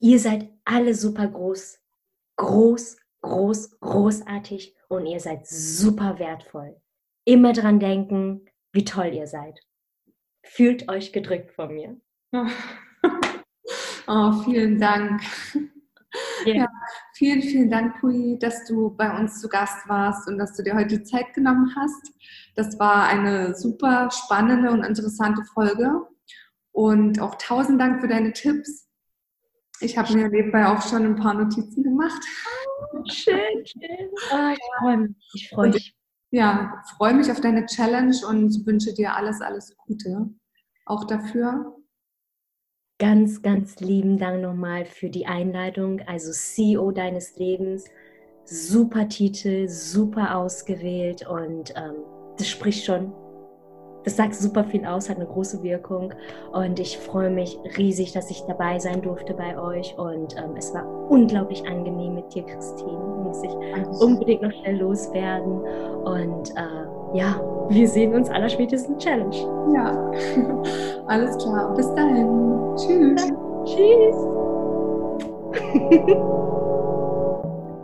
ihr 0.00 0.18
seid 0.18 0.48
alle 0.64 0.94
super 0.94 1.28
groß, 1.28 1.78
groß, 2.36 2.96
groß, 3.20 3.78
großartig 3.78 4.74
und 4.88 5.04
ihr 5.04 5.20
seid 5.20 5.46
super 5.46 6.18
wertvoll. 6.18 6.80
Immer 7.26 7.52
dran 7.52 7.78
denken, 7.78 8.46
wie 8.72 8.86
toll 8.86 9.12
ihr 9.12 9.26
seid. 9.26 9.60
Fühlt 10.46 10.88
euch 10.88 11.12
gedrückt 11.12 11.52
von 11.52 11.74
mir. 11.74 12.00
Oh, 14.10 14.32
vielen 14.42 14.80
Dank. 14.80 15.20
Yeah. 16.44 16.56
Ja, 16.56 16.68
vielen, 17.14 17.42
vielen 17.42 17.70
Dank, 17.70 18.00
Pui, 18.00 18.38
dass 18.38 18.64
du 18.64 18.94
bei 18.96 19.14
uns 19.18 19.40
zu 19.40 19.48
Gast 19.48 19.88
warst 19.88 20.28
und 20.28 20.38
dass 20.38 20.54
du 20.56 20.62
dir 20.62 20.74
heute 20.74 21.02
Zeit 21.02 21.34
genommen 21.34 21.74
hast. 21.76 22.12
Das 22.54 22.78
war 22.78 23.06
eine 23.06 23.54
super 23.54 24.10
spannende 24.10 24.70
und 24.70 24.84
interessante 24.84 25.42
Folge. 25.52 26.06
Und 26.72 27.20
auch 27.20 27.34
tausend 27.36 27.80
Dank 27.80 28.00
für 28.00 28.08
deine 28.08 28.32
Tipps. 28.32 28.88
Ich 29.80 29.98
habe 29.98 30.12
mir 30.14 30.28
nebenbei 30.28 30.66
auch 30.66 30.82
schon 30.82 31.04
ein 31.04 31.16
paar 31.16 31.34
Notizen 31.34 31.82
gemacht. 31.82 32.22
Oh, 32.92 33.02
schön, 33.10 33.66
schön. 33.66 34.10
Oh, 34.32 34.52
ich 34.52 34.60
freue 34.80 34.96
mich. 34.98 35.16
Ich 35.34 35.48
freue 35.50 35.70
mich 35.70 35.98
ja, 36.30 36.82
freue 36.96 37.14
mich 37.14 37.30
auf 37.30 37.40
deine 37.40 37.64
Challenge 37.66 38.16
und 38.28 38.66
wünsche 38.66 38.92
dir 38.92 39.14
alles, 39.16 39.40
alles 39.40 39.74
Gute 39.78 40.28
auch 40.84 41.04
dafür. 41.04 41.77
Ganz, 42.98 43.42
ganz 43.42 43.78
lieben 43.78 44.18
Dank 44.18 44.42
nochmal 44.42 44.84
für 44.84 45.08
die 45.08 45.26
Einleitung. 45.26 46.00
Also 46.06 46.32
CEO 46.32 46.90
deines 46.90 47.36
Lebens, 47.36 47.84
super 48.44 49.08
Titel, 49.08 49.68
super 49.68 50.36
ausgewählt 50.36 51.26
und 51.28 51.72
ähm, 51.76 51.94
das 52.36 52.48
spricht 52.48 52.84
schon 52.84 53.12
das 54.08 54.16
sagt 54.16 54.34
super 54.34 54.64
viel 54.64 54.86
aus, 54.86 55.10
hat 55.10 55.16
eine 55.16 55.26
große 55.26 55.62
Wirkung 55.62 56.14
und 56.52 56.80
ich 56.80 56.96
freue 56.96 57.30
mich 57.30 57.58
riesig, 57.76 58.12
dass 58.12 58.30
ich 58.30 58.42
dabei 58.46 58.78
sein 58.78 59.02
durfte 59.02 59.34
bei 59.34 59.60
euch 59.60 59.96
und 59.98 60.34
ähm, 60.36 60.56
es 60.56 60.72
war 60.72 60.86
unglaublich 61.10 61.66
angenehm 61.68 62.14
mit 62.14 62.34
dir, 62.34 62.42
Christine. 62.44 62.98
Muss 63.22 63.42
ich 63.42 63.50
unbedingt 64.00 64.40
noch 64.40 64.52
schnell 64.52 64.78
loswerden 64.78 65.60
und 66.04 66.50
äh, 66.52 66.97
ja, 67.14 67.40
wir 67.68 67.88
sehen 67.88 68.14
uns 68.14 68.28
allerspätestens 68.30 69.02
Challenge. 69.02 69.36
Ja, 69.74 70.12
alles 71.06 71.36
klar. 71.38 71.74
Bis 71.74 71.92
dahin. 71.94 72.76
Tschüss. 72.76 73.32
Tschüss. 73.64 74.16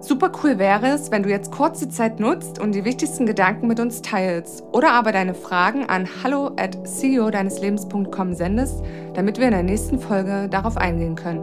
Super 0.01 0.31
cool 0.43 0.59
wäre 0.59 0.89
es, 0.89 1.11
wenn 1.11 1.23
du 1.23 1.31
jetzt 1.31 1.51
kurz 1.51 1.81
die 1.81 1.89
Zeit 1.89 2.21
nutzt 2.21 2.59
und 2.59 2.75
die 2.75 2.85
wichtigsten 2.85 3.25
Gedanken 3.25 3.69
mit 3.69 3.81
uns 3.81 4.03
teilst 4.03 4.63
oder 4.71 4.93
aber 4.93 5.13
deine 5.13 5.33
Fragen 5.33 5.87
an 5.87 6.07
hallo 6.23 6.51
at 6.59 6.77
ceo 6.87 7.31
deines 7.31 7.59
Lebens.com 7.61 8.35
sendest, 8.35 8.85
damit 9.15 9.39
wir 9.39 9.47
in 9.47 9.53
der 9.53 9.63
nächsten 9.63 9.99
Folge 9.99 10.49
darauf 10.51 10.77
eingehen 10.77 11.15
können. 11.15 11.43